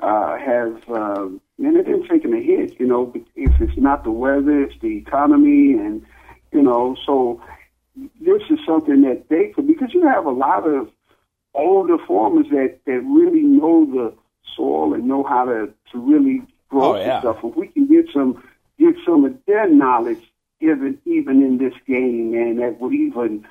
[0.01, 2.79] uh, have uh, man, they've been taking a hit.
[2.79, 6.05] You know, if it's not the weather, it's the economy, and
[6.53, 7.41] you know, so
[7.97, 10.89] this is something that they could because you have a lot of
[11.55, 14.15] older farmers that that really know the
[14.57, 16.43] soil and know how to to really
[16.83, 17.21] Oh, yeah.
[17.21, 17.39] stuff.
[17.45, 18.43] If we can get some
[18.79, 20.23] get some of their knowledge
[20.61, 23.47] even even in this game, man, that would even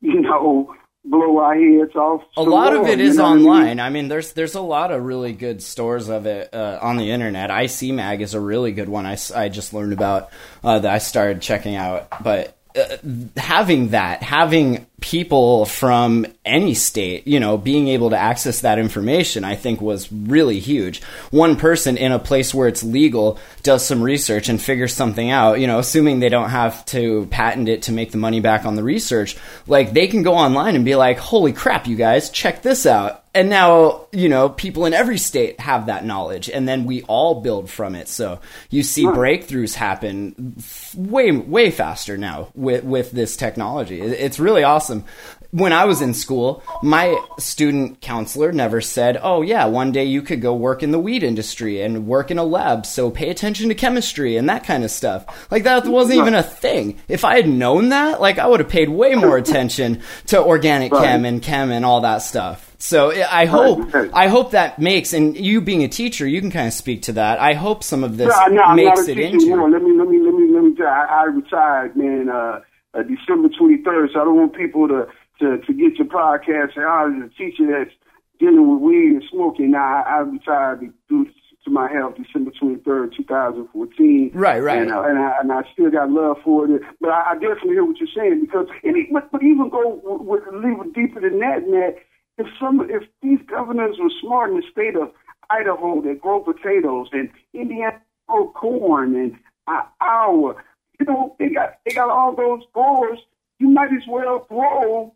[0.00, 2.22] you know blow our heads off.
[2.36, 3.46] a lot of it you know what I mean?
[3.46, 3.80] online.
[3.80, 7.10] I mean, there's there's a lot of really good stores of it uh, on the
[7.10, 7.50] internet.
[7.50, 9.06] IC Mag is a really good one.
[9.06, 10.30] I, I just learned about
[10.62, 12.08] uh, that I started checking out.
[12.22, 12.96] But uh,
[13.36, 19.44] having that, having people from any state, you know, being able to access that information,
[19.44, 21.02] I think was really huge.
[21.30, 25.60] One person in a place where it's legal does some research and figures something out,
[25.60, 28.74] you know, assuming they don't have to patent it to make the money back on
[28.74, 29.36] the research,
[29.66, 33.24] like they can go online and be like, holy crap, you guys, check this out.
[33.32, 37.40] And now, you know, people in every state have that knowledge, and then we all
[37.42, 38.08] build from it.
[38.08, 38.40] So
[38.70, 44.00] you see breakthroughs happen f- way, way faster now with, with this technology.
[44.00, 45.04] It's really awesome.
[45.52, 50.22] When I was in school, my student counselor never said, Oh, yeah, one day you
[50.22, 53.68] could go work in the weed industry and work in a lab, so pay attention
[53.68, 55.50] to chemistry and that kind of stuff.
[55.50, 57.00] Like, that wasn't even a thing.
[57.08, 60.92] If I had known that, like, I would have paid way more attention to organic
[60.92, 61.02] Right.
[61.02, 62.74] chem and chem and all that stuff.
[62.78, 63.94] So I hope.
[64.14, 67.12] I hope that makes and you being a teacher, you can kind of speak to
[67.14, 67.38] that.
[67.40, 69.36] I hope some of this No, no, makes it into.
[69.46, 69.68] anymore.
[69.68, 70.84] Let me, let me, let me, let me.
[70.84, 72.60] I, I retired, man, uh,
[72.94, 74.12] uh, December 23rd.
[74.14, 75.06] So I don't want people to
[75.40, 77.94] to to get your podcast and I was a teacher that's
[78.38, 79.72] dealing with weed and smoking.
[79.72, 81.26] Now I, I retired due
[81.64, 84.30] to my health, December 23rd, 2014.
[84.32, 84.78] Right, right.
[84.78, 86.82] And, uh, and, I, and I still got love for it.
[87.00, 90.00] But I, I definitely hear what you're saying because, and it, but, but even go
[90.02, 91.96] with, with a little deeper than that, Matt.
[92.38, 95.10] If some, if these governors were smart in the state of
[95.50, 99.36] Idaho that grow potatoes and Indiana grow corn and
[99.66, 100.54] uh, Iowa,
[100.98, 103.18] you know, they got they got all those growers.
[103.58, 105.12] You might as well grow,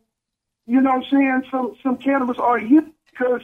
[0.67, 3.41] you know, what I'm saying some some cannabis or hemp because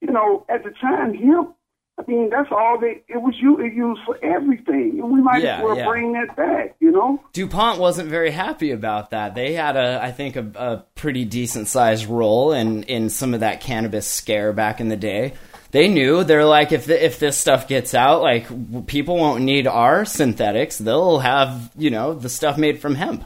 [0.00, 1.52] you know at the time hemp.
[1.98, 3.02] I mean, that's all they.
[3.08, 3.58] It was you.
[3.58, 5.86] It used for everything, and we might Yeah, as well yeah.
[5.86, 6.76] bring that back.
[6.78, 7.22] You know.
[7.32, 9.34] DuPont wasn't very happy about that.
[9.34, 13.40] They had a, I think, a, a pretty decent sized role in, in some of
[13.40, 15.32] that cannabis scare back in the day.
[15.70, 19.66] They knew they're like, if the, if this stuff gets out, like people won't need
[19.66, 20.76] our synthetics.
[20.76, 23.24] They'll have you know the stuff made from hemp.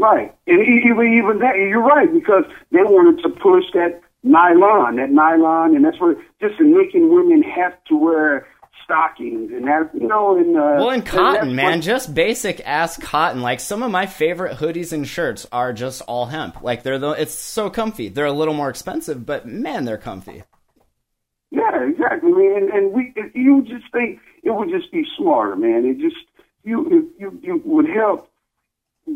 [0.00, 5.10] Right, and even even that, you're right because they wanted to push that nylon, that
[5.10, 8.46] nylon, and that's what just in making women have to wear
[8.84, 12.14] stockings and that, you know, and uh, Well, and and cotton, that's man, what- just
[12.14, 13.42] basic ass cotton.
[13.42, 16.62] Like some of my favorite hoodies and shirts are just all hemp.
[16.62, 18.08] Like they're the, it's so comfy.
[18.08, 20.42] They're a little more expensive, but man, they're comfy.
[21.50, 22.32] Yeah, exactly.
[22.32, 25.84] I mean, and, and we, you just think it would just be smarter, man.
[25.84, 26.16] It just
[26.64, 28.29] you, you, you would help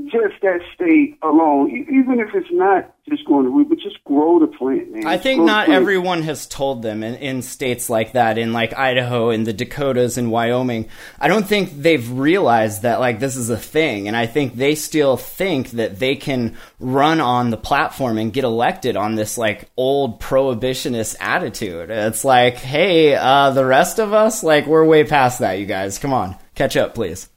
[0.07, 4.39] just that state alone, even if it's not just going to weed, but just grow
[4.39, 5.07] the plant, man.
[5.07, 8.77] I think Grow not everyone has told them in, in states like that, in like
[8.77, 10.89] Idaho, in the Dakotas, in Wyoming.
[11.21, 14.75] I don't think they've realized that like this is a thing, and I think they
[14.75, 19.71] still think that they can run on the platform and get elected on this like
[19.77, 21.91] old prohibitionist attitude.
[21.91, 25.59] It's like, hey, uh, the rest of us, like we're way past that.
[25.59, 27.29] You guys, come on, catch up, please.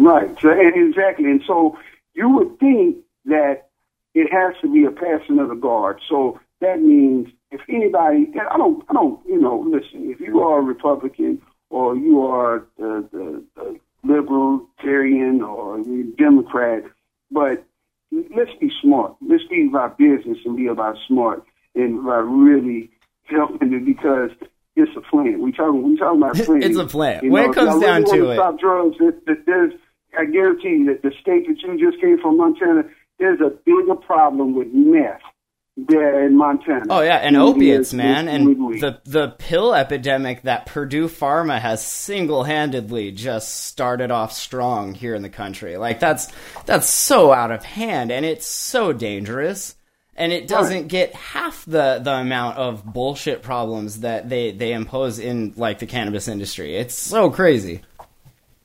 [0.00, 0.34] Right.
[0.40, 1.26] So, and exactly.
[1.26, 1.78] And so
[2.14, 2.96] you would think
[3.26, 3.68] that
[4.14, 6.00] it has to be a passing of the guard.
[6.08, 10.40] So that means if anybody, and I don't, I don't, you know, listen, if you
[10.40, 15.78] are a Republican or you are the, the, the libertarian or
[16.16, 16.84] Democrat,
[17.30, 17.64] but
[18.10, 19.16] let's be smart.
[19.20, 21.44] Let's be about business and be about smart
[21.74, 22.90] and about really
[23.24, 24.30] helping it because
[24.76, 25.40] it's a plan.
[25.40, 26.62] We talking, we talking about plan.
[26.62, 27.24] It's a plan.
[27.24, 28.36] You When know, it comes down really to it.
[28.36, 28.96] Stop drugs.
[28.98, 29.72] That there's,
[30.18, 32.84] I guarantee you that the state that you just came from, Montana,
[33.18, 35.20] there's a bigger problem with meth
[35.76, 36.84] there in Montana.
[36.90, 42.44] Oh yeah, and opiates, man, and the the pill epidemic that Purdue Pharma has single
[42.44, 45.76] handedly just started off strong here in the country.
[45.76, 46.28] Like that's
[46.66, 49.76] that's so out of hand, and it's so dangerous,
[50.16, 55.18] and it doesn't get half the the amount of bullshit problems that they they impose
[55.18, 56.76] in like the cannabis industry.
[56.76, 57.82] It's so crazy.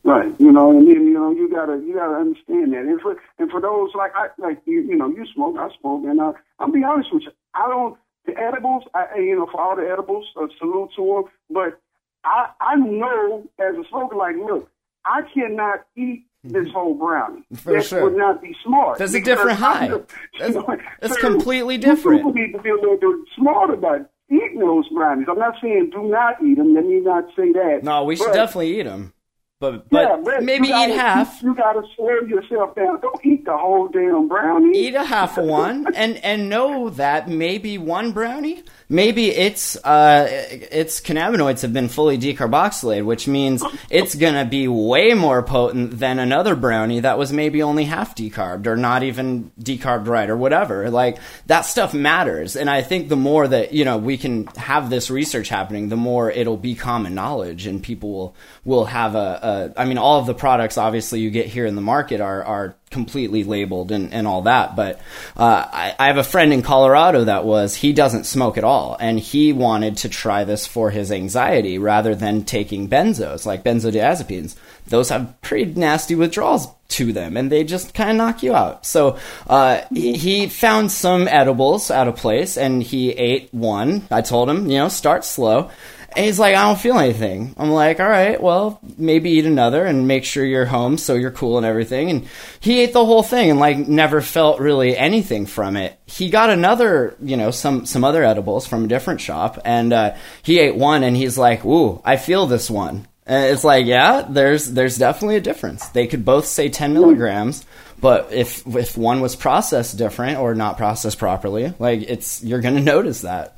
[0.06, 3.18] Right, you know, and then you know you gotta you gotta understand that, and for
[3.39, 6.34] and for those like I like you you know you smoke, I smoke, and uh,
[6.60, 7.97] I'll be honest with you, I don't
[8.28, 11.80] the edibles, I I- you know for all the edibles, uh, salute to them, but
[12.24, 14.70] I I know as a smoker, like look,
[15.06, 17.41] I cannot eat this whole brownie.
[17.56, 18.03] For that sure.
[18.03, 18.99] would not be smart.
[18.99, 19.88] That's a different high.
[20.39, 22.20] That's- that's so completely different.
[22.20, 25.26] People need to be a little bit smart about eating those brownies.
[25.28, 26.76] I'm not saying do not eat them.
[26.76, 27.80] Let me not say that.
[27.82, 29.12] No, we should But- definitely eat them.
[29.60, 31.41] But but yeah, but maybe gotta, eat half.
[31.41, 32.99] You, you got to slow yourself down.
[32.99, 34.78] Don't eat the whole damn brownie.
[34.78, 40.28] Eat a half of one, and and know that maybe one brownie, maybe its uh
[40.30, 46.20] its cannabinoids have been fully decarboxylated, which means it's gonna be way more potent than
[46.20, 50.89] another brownie that was maybe only half decarbed or not even decarbed right or whatever.
[50.89, 54.89] Like that stuff matters, and I think the more that you know we can have
[54.89, 58.36] this research happening, the more it'll be common knowledge, and people will
[58.76, 61.76] will have a, a I mean, all of the products obviously you get here in
[61.76, 64.76] the market are are completely labeled and, and all that.
[64.76, 65.00] But
[65.36, 68.98] uh, I, I have a friend in Colorado that was he doesn't smoke at all,
[69.00, 74.56] and he wanted to try this for his anxiety rather than taking benzos like benzodiazepines.
[74.88, 78.86] Those have pretty nasty withdrawals to them, and they just kind of knock you out.
[78.86, 79.18] So
[79.48, 84.08] uh, he found some edibles out of place, and he ate one.
[84.12, 85.72] I told him, you know, start slow.
[86.16, 87.53] And he's like, I don't feel anything.
[87.57, 91.32] I'm like, all right, well, maybe eat another and make sure you're home so you're
[91.32, 92.09] cool and everything.
[92.09, 92.28] And
[92.61, 95.99] he ate the whole thing and like never felt really anything from it.
[96.05, 100.16] He got another, you know, some some other edibles from a different shop, and uh,
[100.41, 103.07] he ate one and he's like, ooh, I feel this one.
[103.26, 105.88] And it's like, yeah, there's there's definitely a difference.
[105.89, 107.66] They could both say 10 milligrams,
[107.99, 112.80] but if if one was processed different or not processed properly, like it's you're gonna
[112.82, 113.57] notice that.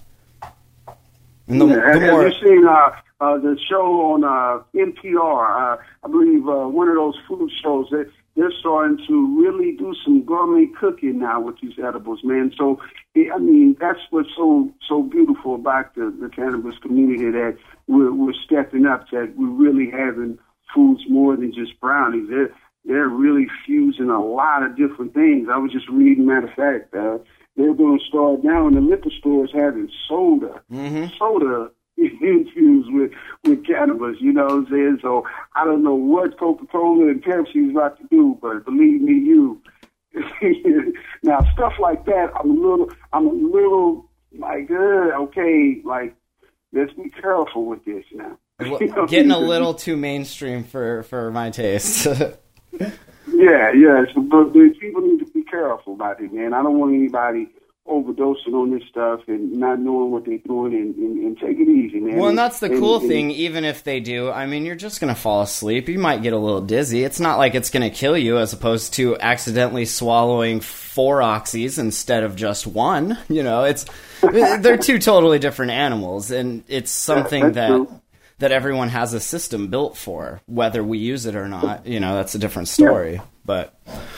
[1.48, 2.90] And the, Yeah, the have, more have you seen uh,
[3.22, 5.78] uh, the show on uh, NPR?
[5.78, 9.96] Uh, I believe uh, one of those food shows that they're starting to really do
[10.04, 12.52] some gourmet cooking now with these edibles, man.
[12.58, 12.80] So,
[13.16, 18.34] I mean, that's what's so so beautiful about the, the cannabis community that we're, we're
[18.46, 19.10] stepping up.
[19.12, 20.38] That we're really having
[20.76, 22.30] foods more than just brownies.
[22.30, 22.54] They're
[22.86, 25.48] they're really fusing a lot of different things.
[25.52, 27.18] I was just reading, matter of fact, uh,
[27.58, 30.62] they're going to start now in the liquor stores having soda,
[31.18, 33.12] soda infused with
[33.44, 34.18] with cannabis.
[34.20, 35.00] You know what I'm saying?
[35.02, 39.02] So I don't know what Coca Cola and Pepsi is about to do, but believe
[39.02, 39.62] me, you.
[41.24, 46.16] now stuff like that, I'm a little, I'm a little like, uh, okay, like
[46.74, 48.38] let's be careful with this now.
[48.60, 52.08] Know, getting a little too mainstream for for my taste.
[52.74, 54.06] Yeah, yeah.
[54.14, 56.54] So, but, but people need to be careful about it, man.
[56.54, 57.48] I don't want anybody
[57.88, 61.70] overdosing on this stuff and not knowing what they're doing and, and, and take it
[61.70, 62.18] easy, man.
[62.18, 63.32] well, and that's the cool and- thing.
[63.32, 65.88] Even if they do, I mean, you're just gonna fall asleep.
[65.88, 67.04] You might get a little dizzy.
[67.06, 72.24] It's not like it's gonna kill you, as opposed to accidentally swallowing four oxys instead
[72.24, 73.18] of just one.
[73.30, 73.86] You know, it's
[74.22, 77.68] they're two totally different animals, and it's something that.
[77.70, 78.02] true.
[78.40, 81.88] That everyone has a system built for, whether we use it or not.
[81.88, 83.20] You know, that's a different story.
[83.46, 83.74] But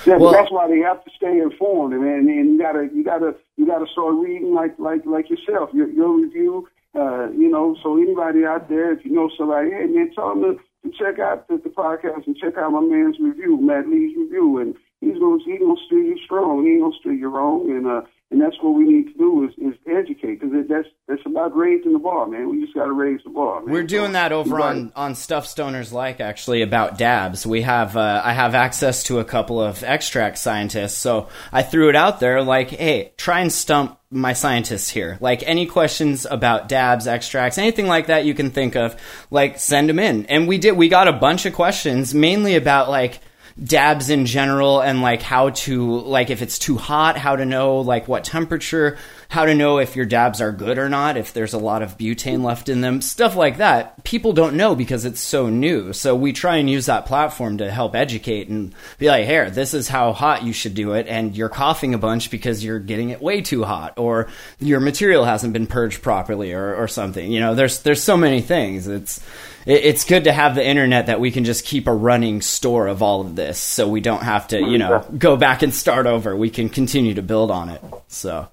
[0.06, 3.36] Yeah, but that's why they have to stay informed, and And you gotta, you gotta,
[3.56, 5.70] you gotta start reading like, like, like yourself.
[5.72, 7.78] Your, your review, uh, you know.
[7.84, 11.20] So anybody out there, if you know somebody, hey man, tell them to, to check
[11.20, 15.20] out the, the podcast and check out my man's review, Matt Lee's review, and he's
[15.20, 16.66] gonna, he's gonna steer you strong.
[16.66, 18.02] He ain't gonna steer you wrong, and uh,
[18.32, 21.94] and that's what we need to do is, is educate because that's that's about raising
[21.94, 22.50] the bar, man.
[22.50, 23.62] We just gotta raise the bar.
[23.62, 23.74] Man.
[23.74, 24.70] We're doing that over right.
[24.70, 27.48] on on stuff stoners like actually about dabs.
[27.48, 31.90] We have uh, I have access to a couple of extract scientists, so I threw
[31.90, 35.18] it out there like, hey, try and stump my scientists here.
[35.20, 38.96] Like any questions about dabs, extracts, anything like that you can think of,
[39.32, 40.28] like send them in.
[40.28, 40.78] And we did.
[40.78, 43.22] We got a bunch of questions, mainly about like
[43.64, 47.80] dabs in general and like how to like if it's too hot how to know
[47.80, 48.98] like what temperature
[49.28, 51.98] how to know if your dabs are good or not if there's a lot of
[51.98, 54.04] butane left in them stuff like that.
[54.04, 55.92] People don't know because it's so new.
[55.94, 59.74] So we try and use that platform to help educate and be like here this
[59.74, 63.10] is how hot you should do it and you're coughing a bunch because you're getting
[63.10, 64.30] it way too hot or
[64.60, 67.30] your material hasn't been purged properly or, or something.
[67.30, 68.88] You know there's there's so many things.
[68.88, 69.22] It's
[69.66, 72.88] it, it's good to have the internet that we can just keep a running store
[72.88, 76.06] of all of this so we don't have to you know go back and start
[76.08, 76.36] over.
[76.36, 78.48] We can continue to build on it so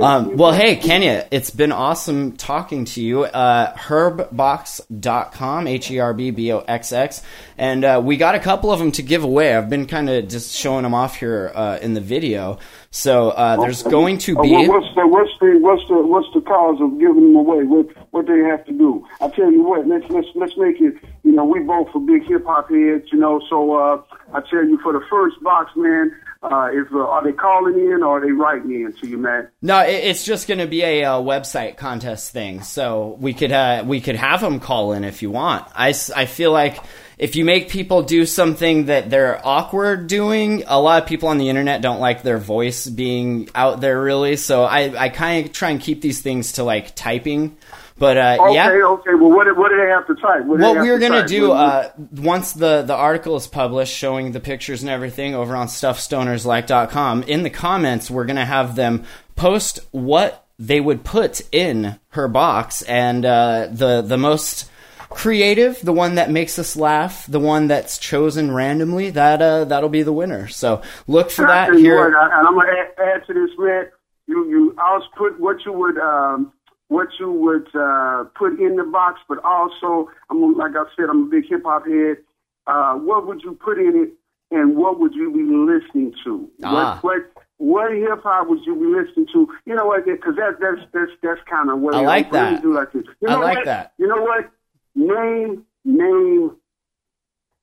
[0.00, 7.22] um, well hey Kenny it's been awesome talking to you uh, herbboxx.com h-e-r-b-b-o-x-x
[7.58, 10.28] and uh, we got a couple of them to give away i've been kind of
[10.28, 12.58] just showing them off here uh, in the video
[12.90, 16.28] so uh, there's going to Uh, be what- what's the what's the what's the what's
[16.34, 17.62] the cause of giving them away?
[17.64, 19.04] What what they have to do?
[19.20, 20.94] I tell you what, let's let's let's make it.
[21.22, 23.04] You know, we both are big hip hop heads.
[23.12, 24.00] You know, so uh,
[24.32, 26.10] I tell you, for the first box, man,
[26.42, 29.50] Uh, is uh, are they calling in or are they writing in to you, Matt?
[29.62, 32.62] No, it, it's just going to be a, uh website contest thing.
[32.62, 35.66] So we could uh, we could have them call in if you want.
[35.74, 36.78] I I feel like
[37.18, 41.38] if you make people do something that they're awkward doing, a lot of people on
[41.38, 44.36] the internet don't like their voice being out there really.
[44.36, 47.56] So I, I kind of try and keep these things to like typing.
[47.98, 49.14] But uh, Okay, yeah, okay.
[49.14, 50.44] Well, what did- what do they have to type?
[50.44, 54.32] What, what we were to gonna do uh, once the the article is published, showing
[54.32, 57.22] the pictures and everything over on stuffstonerslike.com.
[57.24, 62.82] In the comments, we're gonna have them post what they would put in her box,
[62.82, 64.70] and uh, the the most
[65.08, 69.88] creative, the one that makes us laugh, the one that's chosen randomly, that uh, that'll
[69.88, 70.48] be the winner.
[70.48, 72.06] So look for that here.
[72.06, 73.92] and I'm gonna add, add to this, Matt.
[74.26, 76.52] You you, I'll put what you would um,
[76.88, 81.24] what you would uh, put in the box, but also I'm like I said, I'm
[81.24, 82.18] a big hip hop head.
[82.66, 86.48] Uh, what would you put in it, and what would you be listening to?
[86.62, 87.00] Ah.
[87.00, 89.52] What what what hip hop would you be listening to?
[89.64, 90.04] You know what?
[90.04, 92.62] Because that that's that's that's kind of what I like that.
[92.62, 93.04] Do like this.
[93.20, 93.64] You I know like what?
[93.66, 93.92] that.
[93.98, 94.50] You know what?
[94.94, 96.56] Name name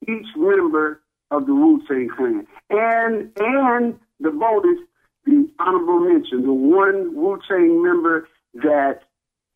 [0.08, 1.02] each member
[1.32, 4.80] of the Wu Tang Clan, and and the bonus,
[5.26, 9.02] the honorable mention, the one Wu Tang member that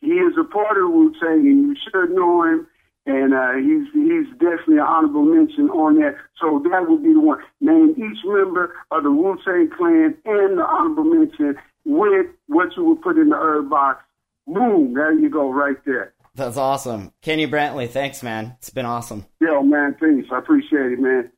[0.02, 2.68] he is a part of Wu Tang, and you should know him.
[3.06, 6.18] And uh, he's he's definitely an honorable mention on that.
[6.41, 7.39] So that would be the one.
[7.62, 12.84] Name each member of the Wu Tang Clan and the honorable mention with what you
[12.84, 14.00] would put in the Herb Boxx.
[14.45, 14.93] Boom!
[14.93, 16.14] There you go, right there.
[16.36, 17.89] That's awesome, Kenny Brantley.
[17.89, 18.56] Thanks, man.
[18.58, 19.26] It's been awesome.
[19.39, 20.28] Yo, man, thanks.
[20.32, 21.32] I appreciate it, man.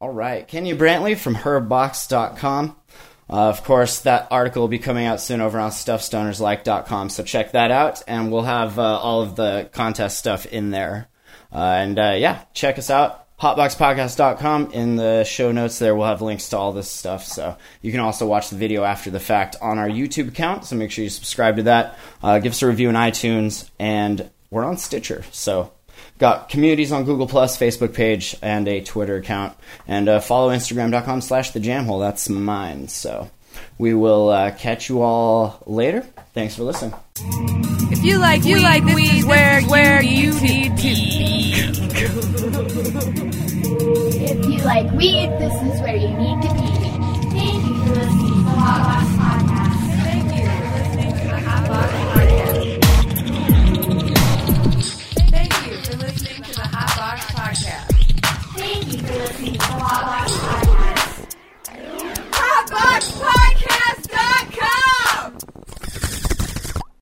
[0.00, 0.46] All right.
[0.46, 2.76] Kenny Brantley from herbboxx.com.
[3.28, 7.52] Uh, of course, that article will be coming out soon over on stuffstonerslike.com, so check
[7.52, 11.08] that out, and we'll have uh, all of the contest stuff in there.
[11.52, 13.20] Uh, and uh, yeah, check us out.
[13.38, 14.72] Hotboxpodcast.com.
[14.72, 17.24] In the show notes there, we'll have links to all this stuff.
[17.24, 20.64] So you can also watch the video after the fact on our YouTube account.
[20.64, 21.98] So make sure you subscribe to that.
[22.22, 25.24] Uh, give us a review on iTunes, and we're on Stitcher.
[25.30, 25.72] So
[26.18, 29.56] got communities on Google Plus, Facebook page, and a Twitter account.
[29.86, 32.00] And uh, follow Instagram.com slash the jamhole.
[32.00, 32.88] That's mine.
[32.88, 33.30] So
[33.78, 36.02] we will uh, catch you all later.
[36.32, 36.94] Thanks for listening.
[37.90, 41.54] If you like, you like this is where where you need to be.
[44.26, 46.66] If you like weed, this is where you need to be.
[47.30, 49.53] Thank you for listening to the Podcast.
[59.86, 60.04] Hot
[62.70, 63.33] box, hot.